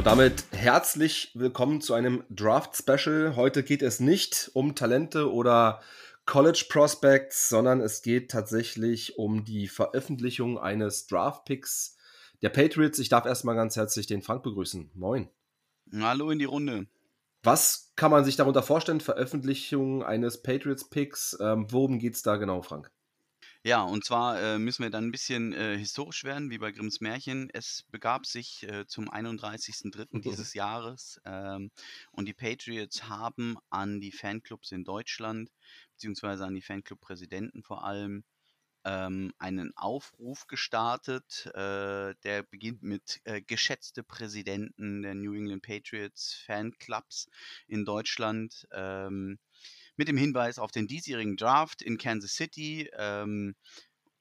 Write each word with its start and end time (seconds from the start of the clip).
Und 0.00 0.06
damit 0.06 0.44
herzlich 0.52 1.30
willkommen 1.34 1.82
zu 1.82 1.92
einem 1.92 2.24
Draft 2.30 2.74
Special. 2.74 3.36
Heute 3.36 3.62
geht 3.62 3.82
es 3.82 4.00
nicht 4.00 4.50
um 4.54 4.74
Talente 4.74 5.30
oder 5.30 5.82
College 6.24 6.64
Prospects, 6.70 7.50
sondern 7.50 7.82
es 7.82 8.00
geht 8.00 8.30
tatsächlich 8.30 9.18
um 9.18 9.44
die 9.44 9.68
Veröffentlichung 9.68 10.58
eines 10.58 11.06
Draft 11.06 11.44
Picks 11.44 11.98
der 12.40 12.48
Patriots. 12.48 12.98
Ich 12.98 13.10
darf 13.10 13.26
erstmal 13.26 13.56
ganz 13.56 13.76
herzlich 13.76 14.06
den 14.06 14.22
Frank 14.22 14.42
begrüßen. 14.42 14.90
Moin. 14.94 15.28
Hallo 15.94 16.30
in 16.30 16.38
die 16.38 16.46
Runde. 16.46 16.86
Was 17.42 17.92
kann 17.94 18.10
man 18.10 18.24
sich 18.24 18.36
darunter 18.36 18.62
vorstellen? 18.62 19.02
Veröffentlichung 19.02 20.02
eines 20.02 20.42
Patriots 20.42 20.88
Picks. 20.88 21.36
Ähm, 21.42 21.66
worum 21.68 21.98
geht 21.98 22.14
es 22.14 22.22
da 22.22 22.36
genau, 22.36 22.62
Frank? 22.62 22.90
Ja, 23.62 23.82
und 23.82 24.04
zwar 24.06 24.40
äh, 24.40 24.58
müssen 24.58 24.84
wir 24.84 24.90
dann 24.90 25.08
ein 25.08 25.12
bisschen 25.12 25.52
äh, 25.52 25.76
historisch 25.76 26.24
werden, 26.24 26.50
wie 26.50 26.56
bei 26.56 26.72
Grimms 26.72 27.02
Märchen. 27.02 27.50
Es 27.52 27.84
begab 27.90 28.24
sich 28.24 28.62
äh, 28.62 28.86
zum 28.86 29.10
31.03. 29.10 30.06
Mhm. 30.10 30.22
dieses 30.22 30.54
Jahres 30.54 31.20
ähm, 31.26 31.70
und 32.12 32.26
die 32.26 32.32
Patriots 32.32 33.08
haben 33.10 33.58
an 33.68 34.00
die 34.00 34.12
Fanclubs 34.12 34.72
in 34.72 34.82
Deutschland, 34.84 35.50
beziehungsweise 35.92 36.46
an 36.46 36.54
die 36.54 36.62
Fanclub-Präsidenten 36.62 37.62
vor 37.62 37.84
allem, 37.84 38.24
ähm, 38.84 39.34
einen 39.38 39.76
Aufruf 39.76 40.46
gestartet, 40.46 41.46
äh, 41.54 42.14
der 42.24 42.42
beginnt 42.44 42.82
mit 42.82 43.20
äh, 43.24 43.42
geschätzte 43.42 44.02
Präsidenten 44.02 45.02
der 45.02 45.14
New 45.14 45.34
England 45.34 45.62
Patriots 45.62 46.32
Fanclubs 46.46 47.28
in 47.66 47.84
Deutschland. 47.84 48.66
Ähm, 48.72 49.38
mit 50.00 50.08
dem 50.08 50.16
Hinweis 50.16 50.58
auf 50.58 50.70
den 50.70 50.86
diesjährigen 50.86 51.36
Draft 51.36 51.82
in 51.82 51.98
Kansas 51.98 52.32
City. 52.32 52.88
Ähm, 52.96 53.54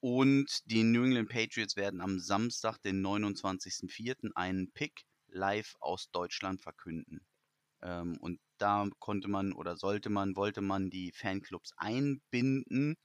und 0.02 0.60
die 0.66 0.84
New 0.84 1.06
England 1.06 1.30
Patriots 1.30 1.78
werden 1.78 2.02
am 2.02 2.20
Samstag, 2.20 2.82
den 2.82 3.02
29.04., 3.02 4.32
einen 4.36 4.70
Pick 4.74 5.06
live 5.30 5.78
aus 5.80 6.12
Deutschland 6.12 6.62
verkünden. 6.62 7.22
Ähm, 7.82 8.18
und 8.20 8.42
da 8.58 8.90
konnte 9.00 9.30
man 9.30 9.54
oder 9.54 9.78
sollte 9.78 10.10
man, 10.10 10.36
wollte 10.36 10.60
man 10.60 10.90
die 10.90 11.14
Fanclubs 11.14 11.72
einbinden, 11.78 12.98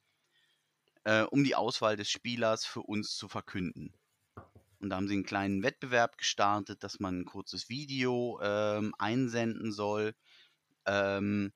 äh, 1.05 1.23
um 1.23 1.45
die 1.45 1.55
Auswahl 1.55 1.97
des 1.97 2.11
Spielers 2.11 2.65
für 2.65 2.83
uns 2.83 3.15
zu 3.15 3.29
verkünden. 3.29 3.95
Und 4.81 4.91
da 4.91 4.97
haben 4.97 5.07
sie 5.07 5.15
einen 5.15 5.23
kleinen 5.23 5.63
Wettbewerb 5.63 6.19
gestartet, 6.19 6.83
dass 6.83 6.99
man 6.99 7.21
ein 7.21 7.25
kurzes 7.25 7.69
Video 7.69 8.41
ähm, 8.43 8.93
einsenden 8.99 9.71
soll. 9.71 10.17
Ähm, 10.87 11.53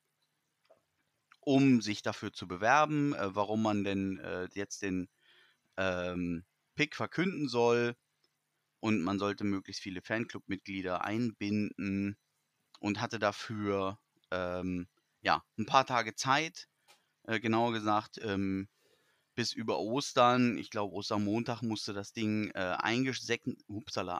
um 1.48 1.80
sich 1.80 2.02
dafür 2.02 2.30
zu 2.30 2.46
bewerben, 2.46 3.14
äh, 3.14 3.34
warum 3.34 3.62
man 3.62 3.82
denn 3.82 4.18
äh, 4.18 4.48
jetzt 4.52 4.82
den 4.82 5.08
ähm, 5.78 6.44
Pick 6.74 6.94
verkünden 6.94 7.48
soll. 7.48 7.96
Und 8.80 9.00
man 9.02 9.18
sollte 9.18 9.44
möglichst 9.44 9.82
viele 9.82 10.02
Fanclub-Mitglieder 10.02 11.04
einbinden 11.04 12.18
und 12.80 13.00
hatte 13.00 13.18
dafür 13.18 13.98
ähm, 14.30 14.88
ja, 15.22 15.42
ein 15.58 15.64
paar 15.64 15.86
Tage 15.86 16.14
Zeit. 16.14 16.68
Äh, 17.22 17.40
genauer 17.40 17.72
gesagt, 17.72 18.18
ähm, 18.22 18.68
bis 19.34 19.54
über 19.54 19.78
Ostern, 19.78 20.58
ich 20.58 20.68
glaube 20.68 20.94
Ostermontag 20.94 21.62
musste 21.62 21.94
das 21.94 22.12
Ding 22.12 22.50
äh, 22.50 22.76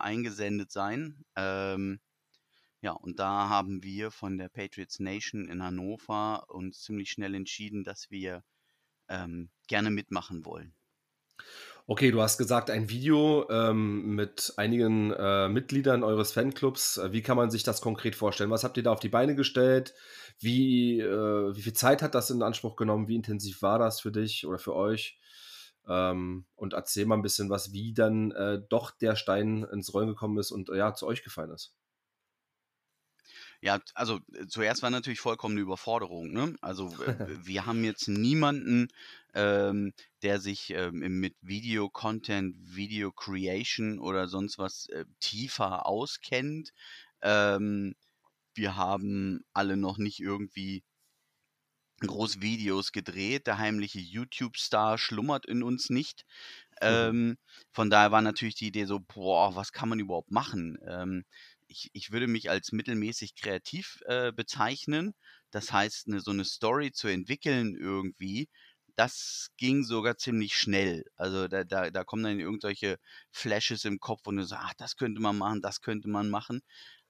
eingesendet 0.01 0.73
sein. 0.73 1.27
Ähm, 1.37 2.01
ja, 2.81 2.93
und 2.93 3.19
da 3.19 3.49
haben 3.49 3.83
wir 3.83 4.11
von 4.11 4.39
der 4.39 4.49
Patriots 4.49 5.01
Nation 5.01 5.49
in 5.49 5.63
Hannover 5.63 6.45
uns 6.49 6.83
ziemlich 6.83 7.11
schnell 7.11 7.35
entschieden, 7.35 7.83
dass 7.85 8.11
wir 8.11 8.45
ähm, 9.09 9.51
gerne 9.67 9.91
mitmachen 9.91 10.45
wollen. 10.45 10.75
Okay, 11.87 12.11
du 12.11 12.21
hast 12.21 12.37
gesagt, 12.37 12.69
ein 12.69 12.91
Video 12.91 13.49
ähm, 13.49 14.15
mit 14.15 14.53
einigen 14.59 15.11
äh, 15.13 15.49
Mitgliedern 15.49 16.05
eures 16.05 16.33
Fanclubs. 16.33 17.01
Wie 17.11 17.23
kann 17.23 17.39
man 17.39 17.51
sich 17.51 17.63
das 17.63 17.81
konkret 17.81 18.15
vorstellen? 18.15 18.51
Was 18.51 18.63
habt 18.63 18.77
ihr 18.77 18.83
da 18.83 18.93
auf 18.93 19.01
die 19.01 19.09
Beine 19.09 19.35
gestellt? 19.35 19.95
Wie, 20.39 21.01
äh, 21.01 21.57
wie 21.57 21.63
viel 21.63 21.73
Zeit 21.73 22.03
hat 22.03 22.15
das 22.15 22.31
in 22.31 22.43
Anspruch 22.43 22.77
genommen? 22.77 23.09
Wie 23.09 23.17
intensiv 23.17 23.63
war 23.63 23.79
das 23.79 24.01
für 24.01 24.13
dich 24.13 24.47
oder 24.47 24.59
für 24.59 24.77
euch? 24.77 25.19
Ähm, 25.89 26.45
und 26.57 26.75
erzähl 26.75 27.07
mal 27.07 27.15
ein 27.15 27.23
bisschen 27.23 27.49
was, 27.49 27.73
wie 27.73 27.95
dann 27.95 28.33
äh, 28.33 28.61
doch 28.69 28.91
der 28.91 29.17
Stein 29.17 29.65
ins 29.73 29.95
Rollen 29.95 30.09
gekommen 30.09 30.37
ist 30.39 30.51
und 30.51 30.69
ja, 30.69 30.93
zu 30.93 31.07
euch 31.07 31.25
gefallen 31.25 31.53
ist. 31.53 31.75
Ja, 33.61 33.81
also 33.95 34.21
äh, 34.35 34.47
zuerst 34.47 34.83
war 34.83 34.91
natürlich 34.91 35.21
vollkommene 35.21 35.61
Überforderung. 35.61 36.33
Ne? 36.33 36.55
Also 36.61 36.91
wir 37.45 37.67
haben 37.67 37.85
jetzt 37.85 38.09
niemanden, 38.09 38.89
ähm, 39.35 39.93
der 40.23 40.41
sich 40.41 40.71
ähm, 40.71 41.21
mit 41.21 41.35
Video-Content, 41.41 42.57
Video-Creation 42.59 43.99
oder 43.99 44.29
sonst 44.29 44.59
was 44.59 44.89
äh, 44.89 45.05
tiefer 45.21 45.87
auskennt. 45.87 46.73
Ähm, 47.23 47.95
wir 48.55 48.77
haben 48.77 49.45
alle 49.53 49.77
noch 49.77 49.99
nicht 49.99 50.21
irgendwie 50.21 50.83
groß 52.01 52.41
Videos 52.41 52.93
gedreht. 52.93 53.47
Der 53.47 53.59
heimliche 53.59 53.99
YouTube-Star 53.99 54.99
schlummert 54.99 55.47
in 55.47 55.63
uns 55.63 55.91
nicht. 55.91 56.25
Mhm. 56.81 56.87
Ähm, 56.89 57.39
von 57.73 57.91
daher 57.91 58.13
war 58.13 58.23
natürlich 58.23 58.55
die 58.55 58.69
Idee 58.69 58.85
so, 58.85 59.01
boah, 59.01 59.57
was 59.57 59.73
kann 59.73 59.89
man 59.89 59.99
überhaupt 59.99 60.31
machen? 60.31 60.79
Ähm, 60.87 61.25
ich, 61.69 61.91
ich 61.93 62.11
würde 62.11 62.27
mich 62.27 62.51
als 62.51 62.73
mittelmäßig 62.73 63.35
kreativ 63.37 64.01
äh, 64.07 64.33
bezeichnen. 64.33 65.15
Das 65.51 65.73
heißt, 65.73 66.09
ne, 66.09 66.21
so 66.21 66.31
eine 66.31 66.45
Story 66.45 66.93
zu 66.93 67.09
entwickeln 67.09 67.77
irgendwie, 67.77 68.49
das 68.97 69.51
ging 69.57 69.85
sogar 69.85 70.17
ziemlich 70.17 70.57
schnell. 70.57 71.05
Also 71.15 71.47
da, 71.47 71.65
da, 71.65 71.91
da 71.91 72.05
kommen 72.05 72.25
dann 72.25 72.41
irgendwelche 72.41 72.99
Flashes 73.31 73.85
im 73.85 74.01
Kopf 74.01 74.27
und 74.27 74.37
du 74.37 74.45
sagst, 74.45 74.65
ach, 74.67 74.75
das 74.75 74.97
könnte 74.97 75.21
man 75.21 75.39
machen, 75.39 75.63
das 75.63 75.81
könnte 75.81 76.09
man 76.09 76.31
machen. 76.31 76.63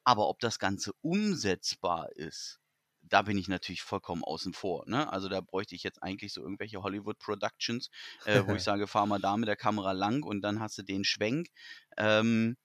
Aber 0.04 0.28
ob 0.28 0.41
das 0.41 0.58
Ganze 0.58 0.92
umsetzbar 1.00 2.10
ist, 2.12 2.60
da 3.02 3.22
bin 3.22 3.38
ich 3.38 3.48
natürlich 3.48 3.82
vollkommen 3.82 4.22
außen 4.22 4.52
vor. 4.52 4.84
Ne? 4.86 5.10
Also 5.10 5.28
da 5.28 5.41
bräuchte 5.41 5.74
ich 5.74 5.82
jetzt 5.82 6.02
eigentlich 6.02 6.32
so 6.32 6.42
irgendwelche 6.42 6.82
Hollywood 6.82 7.18
Productions, 7.18 7.91
äh, 8.24 8.42
wo 8.47 8.54
ich 8.54 8.62
sage, 8.64 8.86
fahr 8.86 9.06
mal 9.06 9.20
da 9.20 9.36
mit 9.36 9.48
der 9.48 9.56
Kamera 9.56 9.92
lang 9.92 10.22
und 10.24 10.42
dann 10.42 10.60
hast 10.60 10.76
du 10.78 10.82
den 10.82 11.04
Schwenk. 11.04 11.48
Ähm, 11.97 12.56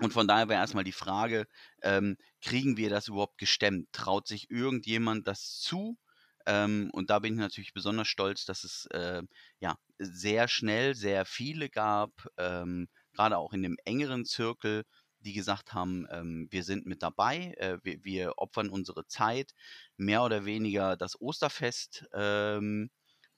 und 0.00 0.12
von 0.12 0.28
daher 0.28 0.48
wäre 0.48 0.60
erstmal 0.60 0.84
die 0.84 0.92
Frage, 0.92 1.46
ähm, 1.82 2.16
kriegen 2.40 2.76
wir 2.76 2.90
das 2.90 3.08
überhaupt 3.08 3.38
gestemmt? 3.38 3.88
Traut 3.92 4.28
sich 4.28 4.50
irgendjemand 4.50 5.26
das 5.26 5.58
zu? 5.58 5.98
Ähm, 6.46 6.90
und 6.92 7.10
da 7.10 7.18
bin 7.18 7.34
ich 7.34 7.40
natürlich 7.40 7.72
besonders 7.74 8.08
stolz, 8.08 8.44
dass 8.44 8.64
es 8.64 8.86
äh, 8.92 9.22
ja 9.60 9.76
sehr 9.98 10.48
schnell 10.48 10.94
sehr 10.94 11.24
viele 11.24 11.68
gab, 11.68 12.12
ähm, 12.38 12.88
gerade 13.12 13.36
auch 13.36 13.52
in 13.52 13.62
dem 13.62 13.76
engeren 13.84 14.24
Zirkel, 14.24 14.84
die 15.20 15.32
gesagt 15.32 15.74
haben, 15.74 16.06
ähm, 16.10 16.46
wir 16.50 16.62
sind 16.62 16.86
mit 16.86 17.02
dabei, 17.02 17.54
äh, 17.58 17.78
wir, 17.82 18.04
wir, 18.04 18.32
opfern 18.38 18.70
unsere 18.70 19.06
Zeit, 19.06 19.52
mehr 19.96 20.22
oder 20.22 20.44
weniger 20.44 20.96
das 20.96 21.20
Osterfest, 21.20 22.06
ähm, 22.14 22.90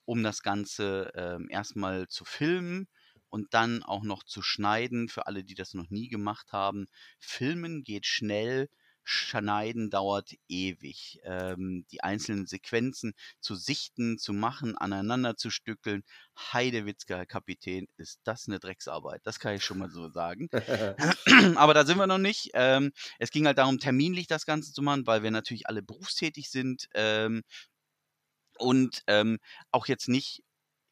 um 0.05 0.23
das 0.23 0.43
Ganze 0.43 1.11
ähm, 1.15 1.49
erstmal 1.51 2.07
zu 2.09 2.25
filmen 2.25 2.89
und 3.31 3.55
dann 3.55 3.83
auch 3.83 4.03
noch 4.03 4.23
zu 4.25 4.43
schneiden, 4.43 5.09
für 5.09 5.27
alle, 5.27 5.45
die 5.45 5.55
das 5.55 5.75
noch 5.75 5.89
nie 5.91 6.09
gemacht 6.09 6.53
haben. 6.53 6.87
Filmen 7.19 7.85
geht 7.85 8.07
schnell, 8.07 8.69
Schneiden 9.03 9.91
dauert 9.91 10.31
ewig. 10.49 11.21
Ähm, 11.25 11.85
die 11.91 12.03
einzelnen 12.03 12.47
Sequenzen 12.47 13.15
zu 13.41 13.55
sichten, 13.55 14.19
zu 14.19 14.33
machen, 14.33 14.77
aneinander 14.77 15.37
zu 15.37 15.51
stückeln. 15.51 16.05
Heidewitzka, 16.53 17.17
Herr 17.17 17.27
Kapitän, 17.27 17.89
ist 17.97 18.21
das 18.25 18.47
eine 18.47 18.61
Drecksarbeit. 18.61 19.21
Das 19.25 19.41
kann 19.41 19.55
ich 19.55 19.65
schon 19.65 19.79
mal 19.79 19.91
so 19.91 20.11
sagen. 20.11 20.49
Aber 21.57 21.75
da 21.75 21.85
sind 21.85 21.99
wir 21.99 22.07
noch 22.07 22.19
nicht. 22.19 22.51
Ähm, 22.55 22.93
es 23.19 23.31
ging 23.31 23.47
halt 23.47 23.59
darum, 23.59 23.79
terminlich 23.79 24.27
das 24.27 24.47
Ganze 24.47 24.73
zu 24.73 24.83
machen, 24.83 25.07
weil 25.07 25.23
wir 25.23 25.31
natürlich 25.31 25.67
alle 25.67 25.83
berufstätig 25.83 26.51
sind. 26.51 26.89
Ähm, 26.95 27.43
und 28.59 29.03
ähm, 29.07 29.39
auch 29.71 29.87
jetzt 29.87 30.09
nicht 30.09 30.43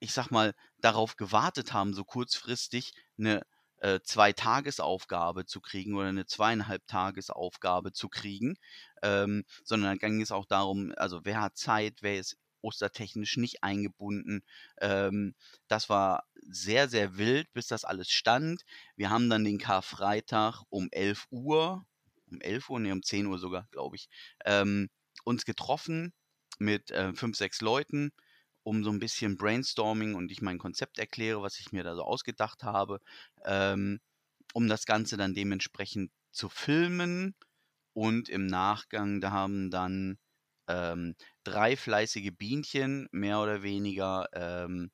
ich 0.00 0.12
sag 0.12 0.31
mal, 0.31 0.55
darauf 0.80 1.16
gewartet 1.16 1.72
haben, 1.72 1.94
so 1.94 2.04
kurzfristig 2.04 2.94
eine 3.19 3.42
äh, 3.78 4.00
Zwei-Tages-Aufgabe 4.02 5.46
zu 5.46 5.60
kriegen 5.60 5.94
oder 5.94 6.08
eine 6.08 6.26
zweieinhalb 6.26 6.86
Tagesaufgabe 6.86 7.92
zu 7.92 8.08
kriegen, 8.08 8.56
ähm, 9.02 9.44
sondern 9.64 9.90
dann 9.90 9.98
ging 9.98 10.20
es 10.20 10.32
auch 10.32 10.46
darum, 10.46 10.92
also 10.96 11.25
wer 11.25 11.40
hat 11.40 11.56
Zeit, 11.56 11.98
wer 12.00 12.19
ist 12.19 12.36
ostertechnisch 12.60 13.36
nicht 13.36 13.62
eingebunden. 13.62 14.42
Ähm, 14.80 15.34
das 15.69 15.88
war 15.88 16.25
sehr, 16.42 16.88
sehr 16.88 17.16
wild, 17.16 17.52
bis 17.52 17.69
das 17.69 17.84
alles 17.84 18.10
stand. 18.10 18.62
Wir 18.96 19.10
haben 19.10 19.30
dann 19.30 19.44
den 19.44 19.58
Karfreitag 19.58 20.62
um 20.69 20.88
11 20.90 21.26
Uhr, 21.30 21.86
um 22.30 22.40
11 22.40 22.69
Uhr, 22.70 22.80
nee, 22.80 22.92
um 22.92 23.02
10 23.02 23.26
Uhr 23.26 23.38
sogar, 23.38 23.69
glaube 23.70 23.96
ich, 23.96 24.08
ähm, 24.44 24.90
uns 25.25 25.44
getroffen 25.44 26.12
mit 26.58 26.90
äh, 26.90 27.12
fünf, 27.14 27.36
sechs 27.36 27.60
Leuten 27.60 28.12
um 28.69 28.85
so 28.85 28.91
ein 28.91 28.99
bisschen 28.99 29.38
Brainstorming 29.38 30.15
und 30.15 30.31
ich 30.31 30.43
mein 30.43 30.59
Konzept 30.59 30.99
erkläre, 30.99 31.41
was 31.43 31.59
ich 31.59 31.73
mir 31.73 31.85
da 31.85 31.94
so 31.94 32.03
ausgedacht 32.03 32.65
habe, 32.65 33.00
ähm, 33.44 33.99
um 34.53 34.69
das 34.69 34.85
Ganze 34.85 35.17
dann 35.17 35.35
dementsprechend 35.35 36.12
zu 36.32 36.49
filmen. 36.50 37.35
Und 37.94 38.29
im 38.29 38.47
Nachgang, 38.47 39.20
da 39.20 39.32
haben 39.32 39.70
dann 39.70 40.19
ähm, 40.69 41.17
drei 41.44 41.76
fleißige 41.76 42.31
Bienchen 42.37 43.09
mehr 43.11 43.41
oder 43.41 43.62
weniger 43.62 44.29
ähm, 44.35 44.91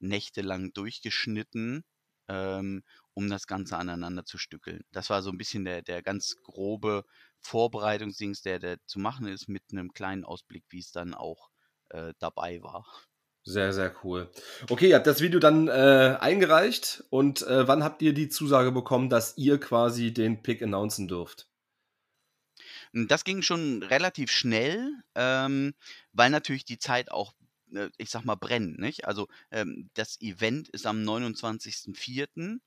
nächtelang 0.00 0.72
durchgeschnitten. 0.72 1.84
Ähm, 2.28 2.82
um 3.14 3.28
das 3.28 3.46
Ganze 3.46 3.76
aneinander 3.76 4.24
zu 4.24 4.38
stückeln. 4.38 4.82
Das 4.92 5.10
war 5.10 5.20
so 5.20 5.30
ein 5.30 5.36
bisschen 5.36 5.64
der, 5.64 5.82
der 5.82 6.02
ganz 6.02 6.36
grobe 6.42 7.04
Vorbereitungsdings, 7.40 8.40
der, 8.42 8.60
der 8.60 8.78
zu 8.86 8.98
machen 9.00 9.26
ist, 9.26 9.48
mit 9.48 9.64
einem 9.72 9.92
kleinen 9.92 10.24
Ausblick, 10.24 10.64
wie 10.70 10.78
es 10.78 10.92
dann 10.92 11.12
auch 11.12 11.49
äh, 11.90 12.14
dabei 12.18 12.62
war. 12.62 12.86
Sehr, 13.42 13.72
sehr 13.72 13.94
cool. 14.04 14.30
Okay, 14.68 14.90
ihr 14.90 14.96
habt 14.96 15.06
das 15.06 15.22
Video 15.22 15.40
dann 15.40 15.68
äh, 15.68 16.16
eingereicht 16.20 17.04
und 17.10 17.42
äh, 17.42 17.66
wann 17.66 17.82
habt 17.82 18.02
ihr 18.02 18.12
die 18.12 18.28
Zusage 18.28 18.70
bekommen, 18.70 19.08
dass 19.08 19.36
ihr 19.38 19.58
quasi 19.58 20.12
den 20.12 20.42
Pick 20.42 20.62
announcen 20.62 21.08
dürft? 21.08 21.48
Hm, 22.92 23.08
das 23.08 23.24
ging 23.24 23.42
schon 23.42 23.82
relativ 23.82 24.30
schnell, 24.30 24.92
ähm, 25.14 25.74
weil 26.12 26.30
natürlich 26.30 26.64
die 26.64 26.78
Zeit 26.78 27.10
auch, 27.10 27.34
äh, 27.74 27.88
ich 27.96 28.10
sag 28.10 28.24
mal, 28.24 28.34
brennt, 28.34 28.78
nicht? 28.78 29.06
Also 29.06 29.28
ähm, 29.50 29.90
das 29.94 30.20
Event 30.20 30.68
ist 30.68 30.86
am 30.86 31.02
29.04. 31.02 32.58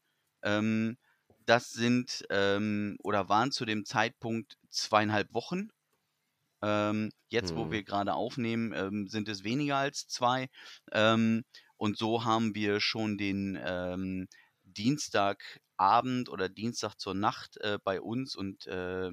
Ähm, 0.43 0.97
das 1.45 1.71
sind 1.71 2.25
ähm, 2.29 2.97
oder 3.03 3.29
waren 3.29 3.51
zu 3.51 3.65
dem 3.65 3.85
Zeitpunkt 3.85 4.57
zweieinhalb 4.69 5.33
Wochen. 5.33 5.69
Ähm, 6.63 7.11
jetzt, 7.29 7.55
wo 7.55 7.69
Mhm. 7.69 7.71
wir 7.71 7.83
gerade 7.83 8.13
aufnehmen, 8.15 8.73
ähm, 8.75 9.07
sind 9.07 9.27
es 9.29 9.43
weniger 9.43 9.77
als 9.77 10.07
zwei. 10.07 10.47
Ähm, 10.91 11.43
und 11.77 11.97
so 11.97 12.23
haben 12.25 12.55
wir 12.55 12.79
schon 12.79 13.17
den 13.17 13.59
ähm, 13.63 14.27
Dienstagabend 14.63 16.29
oder 16.29 16.49
Dienstag 16.49 16.95
zur 16.99 17.13
Nacht 17.15 17.57
äh, 17.57 17.79
bei 17.83 18.01
uns 18.01 18.35
und 18.35 18.65
äh, 18.67 19.11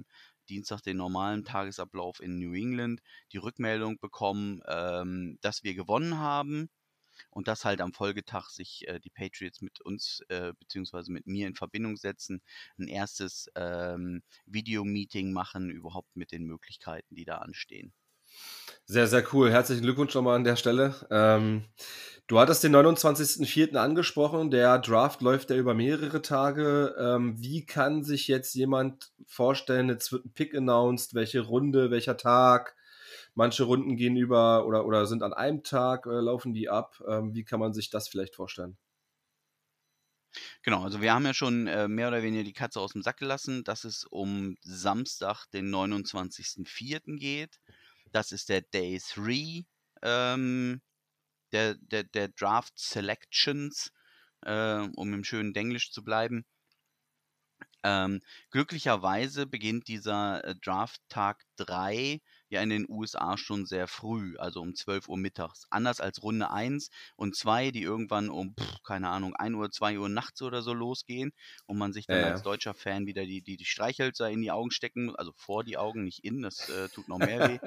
Dienstag 0.49 0.83
den 0.83 0.97
normalen 0.97 1.45
Tagesablauf 1.45 2.21
in 2.21 2.39
New 2.39 2.55
England 2.55 3.01
die 3.33 3.39
Rückmeldung 3.39 3.99
bekommen, 3.99 4.61
ähm, 4.67 5.39
dass 5.41 5.63
wir 5.63 5.75
gewonnen 5.75 6.19
haben 6.19 6.71
und 7.31 7.49
dass 7.49 7.65
halt 7.65 7.81
am 7.81 7.93
Folgetag 7.93 8.49
sich 8.49 8.89
äh, 8.89 9.01
die 9.01 9.11
Patriots 9.11 9.61
mit 9.61 9.81
uns 9.81 10.23
äh, 10.29 10.53
beziehungsweise 10.59 11.13
mit 11.13 11.27
mir 11.27 11.47
in 11.47 11.55
Verbindung 11.55 11.97
setzen, 11.97 12.43
ein 12.79 12.89
erstes 12.89 13.51
ähm, 13.55 14.23
Videomeeting 14.47 15.33
machen, 15.33 15.71
überhaupt 15.71 16.17
mit 16.17 16.33
den 16.33 16.45
Möglichkeiten, 16.45 17.15
die 17.15 17.25
da 17.25 17.39
anstehen. 17.39 17.93
Sehr, 18.87 19.07
sehr 19.07 19.25
cool. 19.33 19.51
Herzlichen 19.51 19.83
Glückwunsch 19.83 20.15
nochmal 20.15 20.37
an 20.37 20.45
der 20.45 20.57
Stelle. 20.57 20.95
Ähm, 21.11 21.65
du 22.27 22.41
hattest 22.41 22.65
den 22.65 22.75
29.04. 22.75 23.77
angesprochen. 23.77 24.51
Der 24.51 24.79
Draft 24.79 25.23
läuft 25.23 25.51
ja 25.51 25.57
über 25.57 25.75
mehrere 25.75 26.23
Tage. 26.23 26.97
Ähm, 26.99 27.37
wie 27.39 27.65
kann 27.65 28.03
sich 28.03 28.27
jetzt 28.27 28.55
jemand 28.55 29.13
vorstellen, 29.27 29.89
jetzt 29.89 30.11
wird 30.11 30.25
ein 30.25 30.33
Pick 30.33 30.57
announced, 30.57 31.15
welche 31.15 31.41
Runde, 31.41 31.91
welcher 31.91 32.17
Tag? 32.17 32.75
Manche 33.35 33.65
Runden 33.65 33.97
gehen 33.97 34.17
über 34.17 34.67
oder, 34.67 34.87
oder 34.87 35.07
sind 35.07 35.23
an 35.23 35.33
einem 35.33 35.63
Tag, 35.63 36.07
äh, 36.07 36.21
laufen 36.21 36.55
die 36.55 36.69
ab. 36.69 37.03
Ähm, 37.07 37.35
wie 37.35 37.45
kann 37.45 37.61
man 37.61 37.73
sich 37.73 37.91
das 37.91 38.09
vielleicht 38.09 38.35
vorstellen? 38.37 38.77
Genau, 40.63 40.83
also 40.85 41.01
wir 41.01 41.13
haben 41.13 41.25
ja 41.27 41.35
schon 41.35 41.67
äh, 41.67 41.89
mehr 41.89 42.09
oder 42.09 42.23
weniger 42.23 42.45
die 42.45 42.53
Katze 42.53 42.81
aus 42.81 42.93
dem 42.93 43.03
Sack 43.03 43.19
gelassen, 43.19 43.65
dass 43.65 43.85
es 43.85 44.05
um 44.05 44.57
Samstag, 44.63 45.47
den 45.53 45.71
29.04. 45.71 47.17
geht. 47.19 47.59
Das 48.13 48.33
ist 48.33 48.49
der 48.49 48.63
Day 48.63 49.01
3 49.15 49.65
ähm, 50.03 50.81
der, 51.53 51.77
der, 51.77 52.05
der 52.05 52.29
Draft 52.29 52.79
Selections, 52.79 53.93
äh, 54.43 54.89
um 54.97 55.15
im 55.15 55.25
schönen 55.25 55.53
Denglisch 55.55 55.93
zu 55.93 56.05
bleiben. 56.05 56.45
Ähm, 57.83 58.21
glücklicherweise 58.51 59.47
beginnt 59.47 59.89
dieser 59.89 60.45
äh, 60.45 60.55
Draft 60.57 61.01
Tag 61.09 61.45
3 61.57 62.21
ja 62.49 62.61
in 62.63 62.69
den 62.71 62.87
USA 62.89 63.39
schon 63.39 63.65
sehr 63.67 63.87
früh, 63.89 64.37
also 64.39 64.61
um 64.61 64.75
12 64.75 65.09
Uhr 65.09 65.17
mittags. 65.17 65.67
Anders 65.71 66.01
als 66.01 66.23
Runde 66.23 66.51
1 66.51 66.91
und 67.17 67.37
2, 67.37 67.71
die 67.71 67.83
irgendwann 67.83 68.29
um, 68.29 68.55
pff, 68.59 68.83
keine 68.83 69.09
Ahnung, 69.09 69.35
1 69.37 69.55
Uhr, 69.57 69.71
2 69.71 69.99
Uhr 69.99 70.09
nachts 70.09 70.43
oder 70.43 70.63
so 70.63 70.73
losgehen 70.75 71.33
und 71.67 71.79
man 71.79 71.93
sich 71.93 72.09
dann 72.09 72.23
Ja, 72.23 72.25
als 72.25 72.43
deutscher 72.43 72.75
Fan 72.75 73.07
wieder 73.07 73.25
die, 73.25 73.43
die, 73.43 73.57
die 73.57 73.65
Streichhölzer 73.65 74.31
in 74.31 74.43
die 74.43 74.51
Augen 74.51 74.71
stecken 74.71 75.07
muss, 75.07 75.15
also 75.17 75.33
vor 75.37 75.65
die 75.65 75.77
Augen, 75.79 76.05
nicht 76.05 76.25
in, 76.25 76.43
das 76.43 76.69
äh, 76.69 76.89
tut 76.91 77.09
noch 77.09 77.19
mehr 77.19 77.43
weh, 77.43 77.61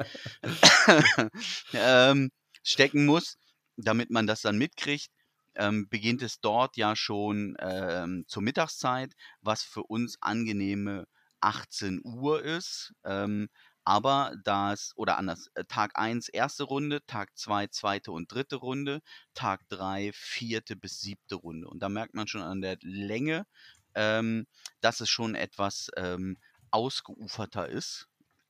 ähm, 1.74 2.32
stecken 2.64 3.06
muss, 3.06 3.38
damit 3.78 4.10
man 4.10 4.28
das 4.28 4.42
dann 4.42 4.58
mitkriegt. 4.58 5.10
Ähm, 5.56 5.88
beginnt 5.90 6.22
es 6.22 6.40
dort 6.42 6.78
ja 6.78 6.96
schon 6.96 7.56
ähm, 7.60 8.26
zur 8.28 8.44
Mittagszeit, 8.44 9.14
was 9.42 9.64
für 9.64 9.84
uns 9.84 10.18
angenehme 10.22 11.08
18 11.42 12.02
Uhr 12.04 12.44
ist. 12.44 12.94
Ähm, 13.04 13.50
aber 13.86 14.34
das, 14.46 14.94
oder 14.96 15.18
anders, 15.18 15.50
äh, 15.56 15.66
Tag 15.66 16.00
1 16.00 16.30
erste 16.30 16.64
Runde, 16.64 17.06
Tag 17.06 17.38
2 17.38 17.68
zweite 17.68 18.12
und 18.12 18.32
dritte 18.32 18.56
Runde, 18.56 19.02
Tag 19.34 19.68
3 19.70 20.12
vierte 20.14 20.76
bis 20.76 21.02
siebte 21.02 21.36
Runde. 21.36 21.68
Und 21.68 21.80
da 21.84 21.90
merkt 21.90 22.14
man 22.14 22.28
schon 22.28 22.42
an 22.42 22.62
der 22.62 22.78
Länge, 22.82 23.46
ähm, 23.96 24.48
dass 24.82 25.02
es 25.02 25.10
schon 25.10 25.36
etwas 25.36 25.90
ähm, 25.98 26.38
ausgeuferter 26.72 27.68
ist. 27.70 28.08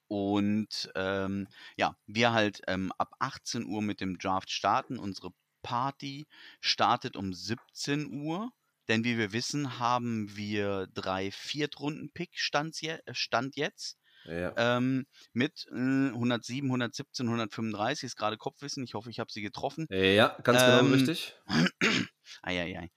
Und 0.07 0.91
ähm, 0.95 1.47
ja, 1.77 1.97
wir 2.05 2.33
halt 2.33 2.61
ähm, 2.67 2.91
ab 2.99 3.13
18 3.19 3.65
Uhr 3.65 3.81
mit 3.81 4.01
dem 4.01 4.19
Draft 4.19 4.51
starten. 4.51 4.99
Unsere 4.99 5.31
Party 5.63 6.27
startet 6.61 7.15
um 7.17 7.33
17 7.33 8.21
Uhr. 8.21 8.51
Denn 8.89 9.03
wie 9.03 9.17
wir 9.17 9.31
wissen, 9.31 9.79
haben 9.79 10.35
wir 10.35 10.87
drei 10.93 11.31
Viertrunden-Pick 11.31 12.31
Stand, 12.33 12.79
je 12.81 12.99
Stand 13.13 13.55
jetzt. 13.55 13.97
Ja. 14.25 14.53
Ähm, 14.57 15.05
mit 15.33 15.67
äh, 15.71 16.09
107, 16.09 16.67
117, 16.67 17.27
135 17.27 18.03
ist 18.03 18.15
gerade 18.15 18.37
Kopfwissen. 18.37 18.83
Ich 18.83 18.93
hoffe, 18.93 19.09
ich 19.09 19.19
habe 19.19 19.31
sie 19.31 19.41
getroffen. 19.41 19.87
Ja, 19.89 20.37
ganz 20.43 20.61
genau 20.61 20.79
Ähm, 20.79 20.93
richtig. 20.93 21.35
Eieiei. 22.41 22.89